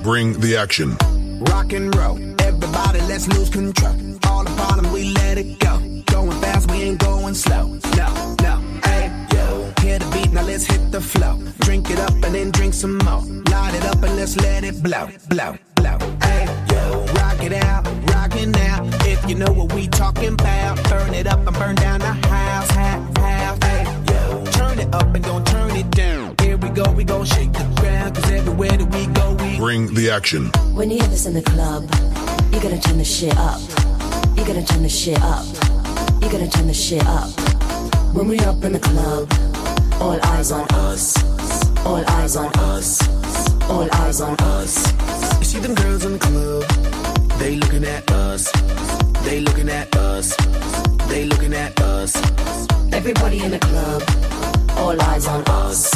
Bring 0.03 0.41
the 0.41 0.57
action. 0.57 0.97
Rock 1.41 1.75
and 1.75 1.95
roll. 1.95 2.19
Everybody, 2.41 3.01
let's 3.03 3.29
lose 3.29 3.51
control. 3.51 3.95
All 4.27 4.45
the 4.45 4.51
bottom, 4.57 4.91
we 4.91 5.13
let 5.13 5.37
it 5.37 5.59
go. 5.59 5.79
Going 6.07 6.41
fast, 6.41 6.71
we 6.71 6.81
ain't 6.81 6.99
going 6.99 7.35
slow. 7.35 7.79
No, 7.95 8.37
now 10.41 10.47
let's 10.47 10.67
hit 10.67 10.91
the 10.91 11.01
flow. 11.01 11.39
Drink 11.61 11.91
it 11.91 11.99
up 11.99 12.13
and 12.13 12.35
then 12.35 12.51
drink 12.51 12.75
some 12.75 12.99
more. 12.99 13.23
Light 13.51 13.75
it 13.75 13.85
up 13.85 14.03
and 14.03 14.17
let's 14.17 14.37
let 14.37 14.65
it 14.65 14.83
blow, 14.83 15.09
blow, 15.29 15.57
blow. 15.75 15.99
Hey, 16.23 16.45
yo. 16.71 17.05
Rock 17.15 17.43
it 17.43 17.53
out, 17.53 17.85
rock 18.15 18.35
it 18.37 18.49
now. 18.49 18.89
If 19.05 19.29
you 19.29 19.35
know 19.35 19.53
what 19.53 19.73
we 19.75 19.89
talking 19.89 20.35
about, 20.35 20.83
burn 20.89 21.15
it 21.15 21.27
up 21.27 21.47
and 21.47 21.57
burn 21.59 21.77
down 21.77 22.01
the 22.01 22.15
house, 22.29 22.71
house, 22.71 23.19
house. 23.19 23.59
Hey, 23.65 23.85
yo. 24.11 24.45
Turn 24.53 24.79
it 24.79 24.95
up 24.95 25.15
and 25.15 25.25
don't 25.25 25.47
turn 25.47 25.71
it 25.77 25.91
down. 25.91 26.35
Here 26.41 26.57
we 26.57 26.71
go, 26.71 26.91
we 26.93 27.05
gon' 27.05 27.25
shake 27.25 27.53
the 27.53 27.67
ground. 27.81 28.15
Cause 28.15 28.31
everywhere 28.31 28.77
that 28.77 28.95
we 28.95 29.07
go, 29.13 29.35
we 29.35 29.57
Bring 29.59 29.93
the 29.95 30.11
action. 30.11 30.47
When 30.75 30.91
you 30.91 30.99
hear 30.99 31.09
this 31.09 31.27
in 31.27 31.35
the 31.35 31.43
club, 31.43 31.83
you 32.53 32.61
gotta 32.61 32.81
turn 32.81 32.99
the 32.99 33.05
shit 33.05 33.37
up. 33.37 33.61
You 34.37 34.45
gotta 34.47 34.65
turn 34.65 34.83
the 34.83 34.89
shit 34.89 35.21
up. 35.21 35.45
You 36.23 36.29
gotta 36.31 36.49
turn 36.49 36.67
the 36.67 36.75
shit 36.75 37.05
up. 37.07 37.29
When 38.15 38.27
we 38.27 38.39
up 38.41 38.65
in 38.65 38.73
the 38.73 38.81
club, 38.81 39.29
all 40.01 40.19
eyes 40.25 40.51
on 40.51 40.67
us. 40.71 41.15
All 41.85 42.05
eyes 42.17 42.37
on 42.37 42.51
us. 42.59 43.01
All 43.69 43.89
eyes 43.95 44.21
on 44.21 44.37
us. 44.41 44.93
You 45.39 45.45
see 45.45 45.59
them 45.59 45.75
girls 45.75 46.05
in 46.05 46.13
the 46.13 46.19
club, 46.19 46.65
they 47.39 47.57
looking 47.57 47.85
at 47.85 48.11
us. 48.11 48.51
They 49.25 49.41
looking 49.41 49.69
at 49.69 49.95
us. 49.97 50.35
They 51.09 51.25
looking 51.25 51.55
at 51.55 51.81
us. 51.81 52.17
Everybody 52.93 53.43
in 53.43 53.51
the 53.53 53.59
club, 53.59 54.03
all 54.79 55.01
eyes 55.03 55.27
on 55.27 55.43
us. 55.47 55.93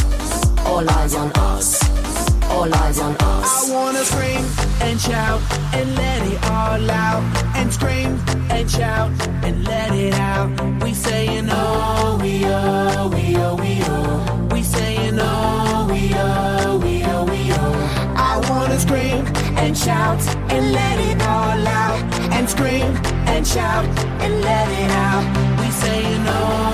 All 0.66 0.88
eyes 0.88 1.14
on 1.14 1.32
us. 1.32 2.03
All 2.50 2.72
eyes 2.74 2.98
on 3.00 3.16
us. 3.16 3.70
I 3.70 3.72
wanna 3.74 4.04
scream 4.04 4.44
and 4.80 5.00
shout 5.00 5.40
and 5.74 5.94
let 5.96 6.20
it 6.32 6.42
all 6.50 6.90
out. 6.90 7.22
And 7.56 7.72
scream 7.72 8.18
and 8.50 8.70
shout 8.70 9.10
and 9.42 9.64
let 9.64 9.92
it 9.92 10.14
out. 10.14 10.48
We 10.82 10.94
saying 10.94 11.48
oh, 11.50 12.18
we 12.22 12.44
oh, 12.46 13.08
we 13.14 13.36
oh, 13.36 13.54
we 13.56 13.72
oh. 13.84 14.48
We 14.52 14.62
saying 14.62 15.16
oh, 15.18 15.86
we 15.90 16.10
oh, 16.14 16.78
we 16.82 17.02
oh, 17.04 17.24
we 17.24 17.40
oh. 17.52 18.14
I 18.16 18.40
wanna 18.50 18.78
scream 18.78 19.24
and 19.62 19.76
shout 19.76 20.20
and 20.52 20.72
let 20.72 20.98
it 21.10 21.20
all 21.22 21.66
out. 21.82 22.02
And 22.36 22.48
scream 22.48 22.90
and 23.32 23.46
shout 23.46 23.84
and 24.24 24.40
let 24.42 24.68
it 24.82 24.90
out. 24.90 25.24
We 25.60 25.70
saying 25.70 26.24
oh, 26.26 26.73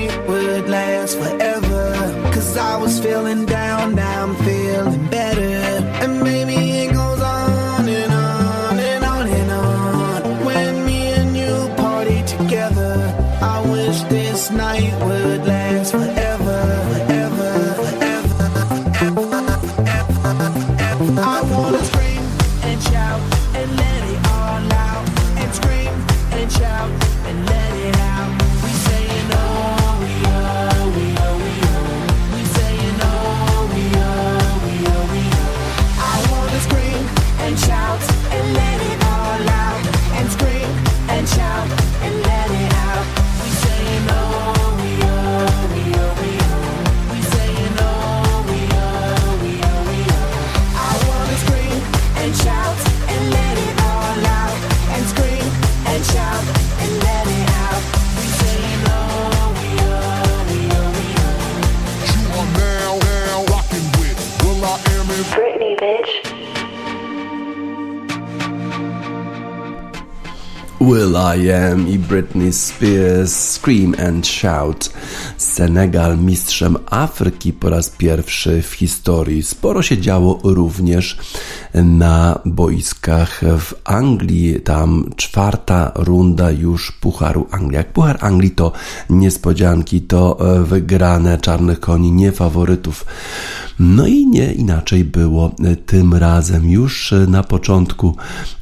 Will 70.91 71.15
I 71.15 71.51
Am 71.51 71.87
i 71.87 71.97
Britney 71.99 72.53
Spears 72.53 73.53
Scream 73.53 73.95
and 74.07 74.27
Shout. 74.27 74.89
Senegal 75.37 76.17
mistrzem 76.17 76.77
Afryki 76.85 77.53
po 77.53 77.69
raz 77.69 77.89
pierwszy 77.89 78.61
w 78.61 78.73
historii. 78.73 79.43
Sporo 79.43 79.81
się 79.81 79.97
działo 79.97 80.39
również 80.43 81.17
na 81.73 82.39
boiskach 82.45 83.41
w 83.59 83.73
Anglii. 83.83 84.59
Tam 84.61 85.09
czwarta 85.15 85.91
runda 85.95 86.51
już 86.51 86.91
Pucharu 86.91 87.47
Anglii. 87.51 87.75
Jak 87.75 87.93
Puchar 87.93 88.17
Anglii 88.21 88.51
to 88.51 88.71
niespodzianki, 89.09 90.01
to 90.01 90.37
wygrane 90.63 91.37
czarnych 91.37 91.79
koni, 91.79 92.11
nie 92.11 92.31
faworytów. 92.31 93.05
No 93.81 94.07
i 94.07 94.27
nie 94.27 94.53
inaczej 94.53 95.05
było 95.05 95.51
tym 95.85 96.13
razem. 96.13 96.69
Już 96.69 97.13
na 97.27 97.43
początku 97.43 98.15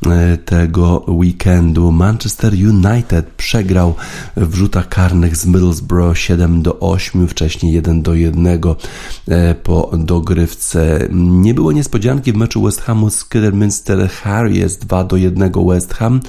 e, 0.05 0.37
tego 0.37 1.05
weekendu 1.07 1.91
Manchester 1.91 2.53
United 2.53 3.25
przegrał 3.37 3.95
w 4.37 4.55
rzutach 4.55 4.89
karnych 4.89 5.37
z 5.37 5.45
Middlesbrough 5.45 6.17
7 6.17 6.61
do 6.61 6.79
8, 6.79 7.27
wcześniej 7.27 7.73
1 7.73 8.01
do 8.01 8.13
1 8.13 8.47
e, 8.47 9.55
po 9.55 9.91
dogrywce. 9.97 11.07
Nie 11.11 11.53
było 11.53 11.71
niespodzianki 11.71 12.33
w 12.33 12.35
meczu 12.35 12.63
West 12.63 12.81
Hamu 12.81 12.98
z 13.09 13.25
Kidderminster 13.25 14.09
Harriers 14.09 14.77
2 14.77 15.03
do 15.03 15.15
1 15.15 15.51
West 15.67 15.93
Ham. 15.93 16.19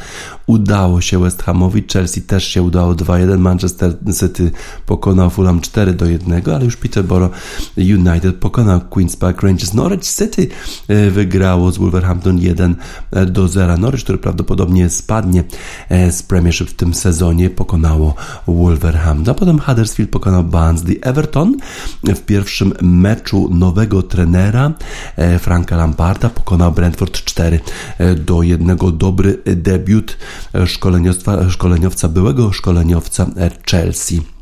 Udało 0.47 1.01
się 1.01 1.19
West 1.19 1.43
Hamowi, 1.43 1.85
Chelsea 1.93 2.23
też 2.23 2.45
się 2.45 2.63
udało 2.63 2.95
2-1, 2.95 3.39
Manchester 3.39 3.95
City 4.21 4.51
pokonał 4.87 5.31
Fulham 5.31 5.61
4 5.61 5.93
do 5.93 6.07
1, 6.07 6.43
ale 6.55 6.65
już 6.65 6.77
Peterborough 6.77 7.33
United 7.77 8.37
pokonał 8.37 8.79
Queen's 8.79 9.19
Park 9.19 9.43
Rangers. 9.43 9.75
Norwich 9.75 10.05
City 10.05 10.49
e, 10.89 11.11
wygrało 11.11 11.73
z 11.73 11.79
Wolverhampton 11.79 12.39
1 12.39 12.77
do 13.27 13.49
0. 13.49 13.77
Norwich, 13.77 14.05
który 14.05 14.19
prawdopodobnie 14.19 14.91
spadnie 14.91 15.45
e, 15.89 16.13
z 16.13 16.23
Premiership 16.23 16.71
w 16.71 16.75
tym 16.75 16.95
sezonie, 16.95 17.51
pokonało 17.51 18.15
Wolverhampton. 18.47 19.35
A 19.35 19.39
potem 19.39 19.59
Huddersfield 19.59 20.11
pokonał 20.11 20.45
Barnsley. 20.45 20.99
Everton 21.03 21.57
w 22.05 22.21
pierwszym 22.21 22.73
meczu 22.83 23.49
nowego 23.55 24.03
trenera 24.03 24.73
e, 25.17 25.39
Franka 25.39 25.77
Lamparda 25.77 26.29
pokonał 26.29 26.60
Brentford 26.75 27.25
4 27.25 27.61
do 28.17 28.43
1. 28.43 28.77
Dobry 28.93 29.39
debiut 29.45 30.17
szkoleniowca 31.49 32.09
byłego 32.09 32.53
szkoleniowca 32.53 33.27
Chelsea. 33.71 34.40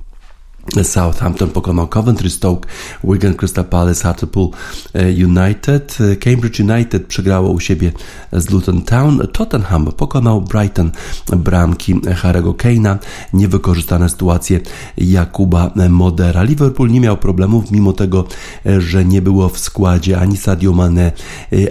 Southampton 0.83 1.51
pokonał 1.51 1.87
Coventry, 1.87 2.31
Stoke, 2.31 2.69
Wigan, 3.05 3.35
Crystal 3.35 3.65
Palace, 3.65 4.03
Hartlepool 4.03 4.51
e, 4.95 5.25
United. 5.25 5.99
E, 6.01 6.17
Cambridge 6.17 6.61
United 6.61 7.07
przegrało 7.07 7.51
u 7.51 7.61
siebie 7.61 7.93
z 8.33 8.51
Luton 8.51 8.83
Town. 8.83 9.21
Tottenham 9.33 9.87
pokonał 9.87 10.41
Brighton 10.41 10.91
bramki 11.37 11.95
Harry'ego 11.95 12.55
Kane'a. 12.55 12.99
Niewykorzystane 13.33 14.09
sytuacje 14.09 14.61
Jakuba 14.97 15.71
Modera. 15.89 16.43
Liverpool 16.43 16.91
nie 16.91 17.01
miał 17.01 17.17
problemów, 17.17 17.71
mimo 17.71 17.93
tego, 17.93 18.25
e, 18.67 18.81
że 18.81 19.05
nie 19.05 19.23
było 19.23 19.49
w 19.49 19.59
składzie 19.59 20.21
ani 20.21 20.37
Sadio 20.37 20.73
Mane, 20.73 21.13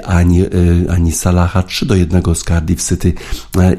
ani, 0.05 0.43
ani 0.89 1.11
Salaha. 1.11 1.63
3 1.63 1.85
do 1.85 1.95
1 1.95 2.35
z 2.35 2.43
Cardiff 2.43 2.87
City 2.87 3.13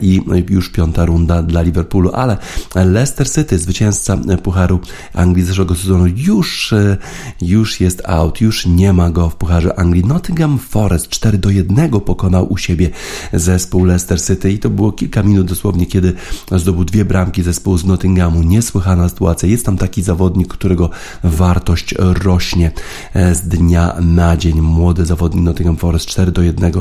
i 0.02 0.20
już 0.48 0.70
piąta 0.70 1.04
runda 1.04 1.42
dla 1.42 1.62
Liverpoolu, 1.62 2.10
ale 2.14 2.36
Leicester 2.74 3.30
City, 3.30 3.58
zwycięzca 3.58 4.16
Pucharu 4.42 4.80
Anglii 5.14 5.44
zeszłego 5.44 5.74
sezonu 5.74 6.06
już, 6.16 6.72
e, 6.72 6.96
już 7.40 7.80
jest 7.80 8.02
out, 8.04 8.40
już 8.40 8.66
nie 8.66 8.92
ma 8.92 9.10
go 9.10 9.30
w 9.30 9.36
Pucharze 9.36 9.78
Anglii. 9.78 10.04
Nottingham 10.04 10.58
Forest 10.58 11.08
4 11.08 11.38
do 11.38 11.50
1 11.50 12.00
pokonał 12.00 12.52
u 12.52 12.56
siebie 12.56 12.90
zespół 13.32 13.84
Leicester 13.84 14.22
City 14.22 14.52
i 14.52 14.58
to 14.58 14.70
było 14.70 14.92
kilka 14.92 15.22
minut 15.22 15.46
dosłownie, 15.46 15.86
kiedy 15.86 16.12
zdobył 16.52 16.84
dwie 16.84 17.04
bramki 17.04 17.42
zespół 17.42 17.78
z 17.78 17.84
Nottinghamu. 17.84 18.42
Niesłychana 18.42 19.08
sytuacja. 19.08 19.48
Jest 19.48 19.66
tam 19.66 19.78
taki 19.78 20.02
zawodnik, 20.02 20.48
którego 20.48 20.90
wartość 21.24 21.94
rośnie 21.98 22.70
e, 23.14 23.34
z 23.34 23.40
dnia 23.40 23.94
na 24.00 24.36
dzień. 24.36 24.60
Młody 24.60 25.06
zawodnik 25.06 25.44
Nottingham 25.44 25.76
Forest 25.76 26.06
4 26.06 26.32
do 26.32 26.42
1 26.42 26.72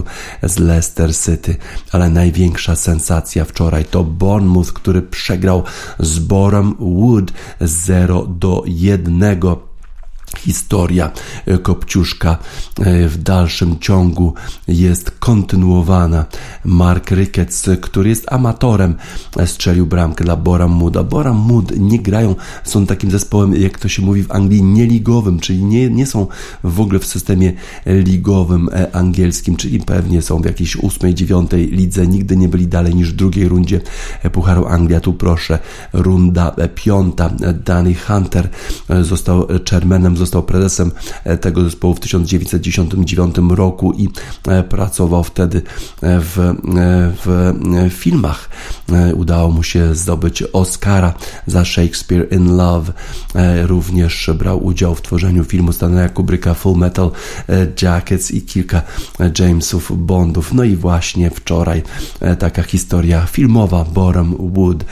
z 0.44 0.60
Leicester 0.60 1.16
City. 1.16 1.56
Ale 1.92 2.10
największa 2.10 2.76
sensacja 2.76 3.46
wczoraj 3.46 3.86
to 3.86 4.04
Bournemouth, 4.04 4.74
który 4.74 5.02
przegrał 5.02 5.64
z 6.00 6.20
Boreham 6.20 6.76
Wood 6.80 7.34
0 7.62 8.17
do 8.26 8.64
jednego 8.66 9.67
historia 10.38 11.12
e, 11.46 11.58
Kopciuszka 11.58 12.38
e, 12.80 13.08
w 13.08 13.18
dalszym 13.18 13.80
ciągu 13.80 14.34
jest 14.68 15.12
kontynuowana. 15.12 16.26
Mark 16.66 17.12
Ricketts, 17.12 17.70
który 17.82 18.10
jest 18.10 18.32
amatorem, 18.32 18.96
e, 19.38 19.48
strzelił 19.48 19.86
bramkę 19.86 20.24
dla 20.24 20.36
Boram 20.36 20.72
Mooda. 20.72 21.04
Boram 21.04 21.38
Mood 21.38 21.72
nie 21.78 22.00
grają, 22.00 22.36
są 22.64 22.86
takim 22.86 23.12
zespołem, 23.12 23.56
jak 23.56 23.80
to 23.80 23.88
się 23.88 24.02
mówi 24.02 24.24
w 24.24 24.32
Anglii, 24.32 24.64
nieligowym, 24.64 25.40
czyli 25.40 25.64
nie, 25.64 25.90
nie 25.90 26.06
są 26.06 26.28
w 26.64 26.80
ogóle 26.80 27.00
w 27.00 27.06
systemie 27.06 27.54
ligowym 27.86 28.70
angielskim, 28.94 29.56
czyli 29.56 29.80
pewnie 29.80 30.22
są 30.22 30.42
w 30.42 30.46
jakiejś 30.46 30.76
ósmej, 30.76 31.16
dziewiątej 31.16 31.68
lidze, 31.68 32.08
nigdy 32.08 32.38
nie 32.38 32.48
byli 32.48 32.68
dalej 32.68 32.96
niż 32.96 33.14
w 33.14 33.16
drugiej 33.16 33.48
rundzie 33.48 33.82
Pucharu 34.32 34.66
Anglia. 34.66 35.00
Tu 35.00 35.14
proszę, 35.14 35.60
runda 35.94 36.56
piąta. 36.76 37.30
Danny 37.66 37.96
Hunter 37.96 38.50
został 39.02 39.48
chairmanem 39.70 40.18
został 40.18 40.27
prezesem 40.36 40.92
e, 41.24 41.38
tego 41.38 41.64
zespołu 41.64 41.96
w 41.96 42.00
1999 42.00 43.36
roku 43.50 43.94
i 43.94 44.10
e, 44.48 44.64
pracował 44.64 45.24
wtedy 45.24 45.58
e, 45.58 46.20
w, 46.20 46.56
w 47.26 47.90
filmach. 47.94 48.50
Udało 49.16 49.52
mu 49.52 49.64
się 49.64 49.96
zdobyć 49.96 50.44
Oscara 50.44 51.14
za 51.48 51.66
Shakespeare 51.66 52.34
in 52.34 52.56
Love. 52.58 52.94
Również 53.64 54.30
brał 54.36 54.66
udział 54.66 54.96
w 54.96 55.02
tworzeniu 55.02 55.44
filmu 55.44 55.74
Stanleya 55.74 56.10
Kubricka 56.10 56.54
Full 56.54 56.78
Metal 56.78 57.12
Jackets 57.82 58.32
i 58.32 58.42
kilka 58.42 58.82
Jamesów 59.40 60.06
Bondów. 60.06 60.54
No 60.54 60.64
i 60.64 60.76
właśnie 60.76 61.30
wczoraj 61.30 61.84
taka 62.40 62.64
historia 62.64 63.26
filmowa 63.26 63.86
Boreham 63.86 64.36
Wood, 64.40 64.86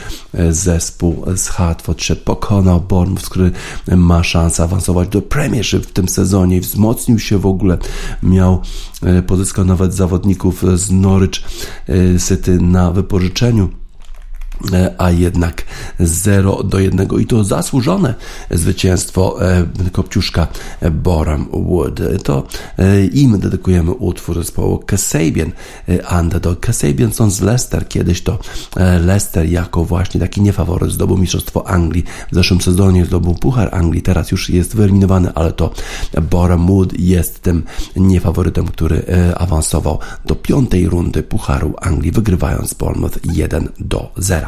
zespół 0.50 1.24
z 1.34 1.48
Hertfordshire 1.48 2.20
pokonał 2.24 2.80
Bournemouth, 2.80 3.28
który 3.28 3.50
ma 3.96 4.24
szansę 4.24 4.62
awansować 4.62 5.08
do 5.08 5.22
Premiership 5.28 5.86
w 5.86 5.92
tym 5.92 6.08
sezonie, 6.08 6.60
wzmocnił 6.60 7.18
się 7.18 7.38
w 7.38 7.46
ogóle, 7.46 7.78
miał, 8.22 8.62
e, 9.02 9.22
pozyskał 9.22 9.64
nawet 9.64 9.94
zawodników 9.94 10.64
z 10.74 10.90
Norwich 10.90 11.42
e, 11.88 12.18
City 12.28 12.58
na 12.60 12.92
wypożyczeniu. 12.92 13.68
E, 14.72 14.94
a 14.98 15.10
jednak 15.10 15.62
0 16.00 16.62
do 16.62 16.78
1 16.78 17.08
i 17.20 17.26
to 17.26 17.44
zasłużone 17.44 18.14
zwycięstwo 18.50 19.48
e, 19.50 19.66
Kopciuszka 19.92 20.48
Boram 20.90 21.46
Wood. 21.52 22.00
To 22.24 22.46
e, 22.78 23.04
im 23.04 23.38
dedykujemy 23.38 23.90
utwór 23.90 24.36
zespołu 24.36 24.78
Kasabian 24.78 25.52
Underdog. 26.20 26.60
Kasabian 26.60 27.12
są 27.12 27.30
z 27.30 27.40
Leicester, 27.40 27.88
kiedyś 27.88 28.22
to 28.22 28.38
Leicester 29.00 29.50
jako 29.50 29.84
właśnie 29.84 30.20
taki 30.20 30.40
niefaworyt 30.40 30.92
zdobył 30.92 31.18
Mistrzostwo 31.18 31.68
Anglii. 31.68 32.04
W 32.32 32.34
zeszłym 32.34 32.60
sezonie 32.60 33.04
zdobył 33.04 33.34
Puchar 33.34 33.74
Anglii, 33.74 34.02
teraz 34.02 34.30
już 34.30 34.50
jest 34.50 34.76
wyeliminowany, 34.76 35.32
ale 35.34 35.52
to 35.52 35.70
Boram 36.30 36.66
Wood 36.66 37.00
jest 37.00 37.42
tym 37.42 37.62
niefaworytem, 37.96 38.66
który 38.66 39.02
awansował 39.36 39.98
do 40.24 40.34
piątej 40.34 40.88
rundy 40.88 41.22
Pucharu 41.22 41.74
Anglii, 41.80 42.12
wygrywając 42.12 42.74
Bournemouth 42.74 43.18
1 43.24 43.68
do 43.78 44.12
0. 44.16 44.45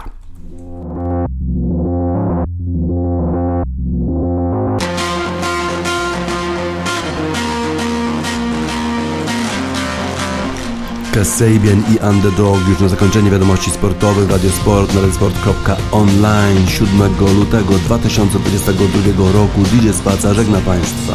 Kasabian 11.18 11.82
i 11.94 11.98
Underdog 12.10 12.68
już 12.68 12.80
na 12.80 12.88
zakończenie 12.88 13.30
wiadomości 13.30 13.70
sportowych 13.70 14.30
Radio 14.30 14.50
Sport 14.50 14.94
na 14.94 15.00
redsport.online 15.00 16.66
7 16.66 16.88
lutego 17.38 17.74
2022 17.74 19.32
roku 19.32 19.62
DJ 19.62 19.90
Spaca 19.90 20.34
żegna 20.34 20.60
Państwa. 20.60 21.14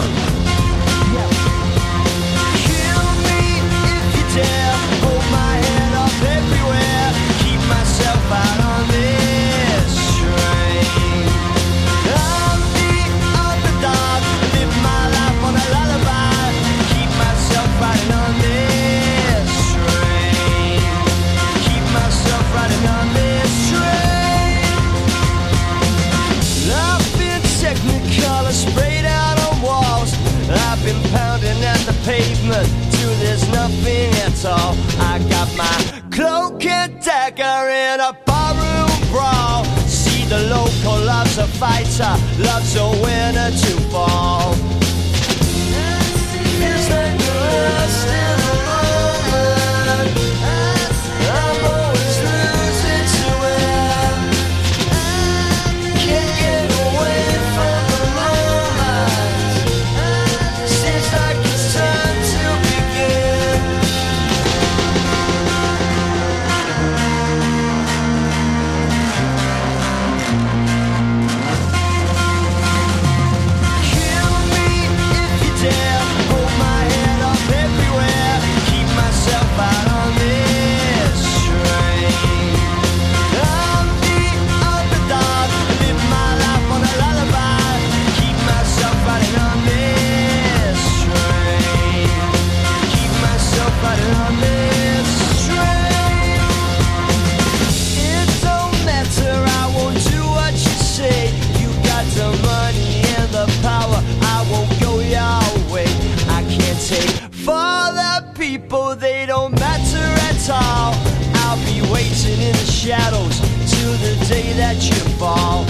dancing 112.14 112.41
in 112.41 112.51
the 112.51 112.72
shadows 112.72 113.39
to 113.39 113.86
the 113.97 114.26
day 114.28 114.53
that 114.53 114.78
you 114.88 114.93
fall. 115.18 115.64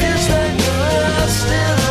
Is 0.00 0.28
the 0.28 0.46
girl 0.64 1.28
still 1.28 1.83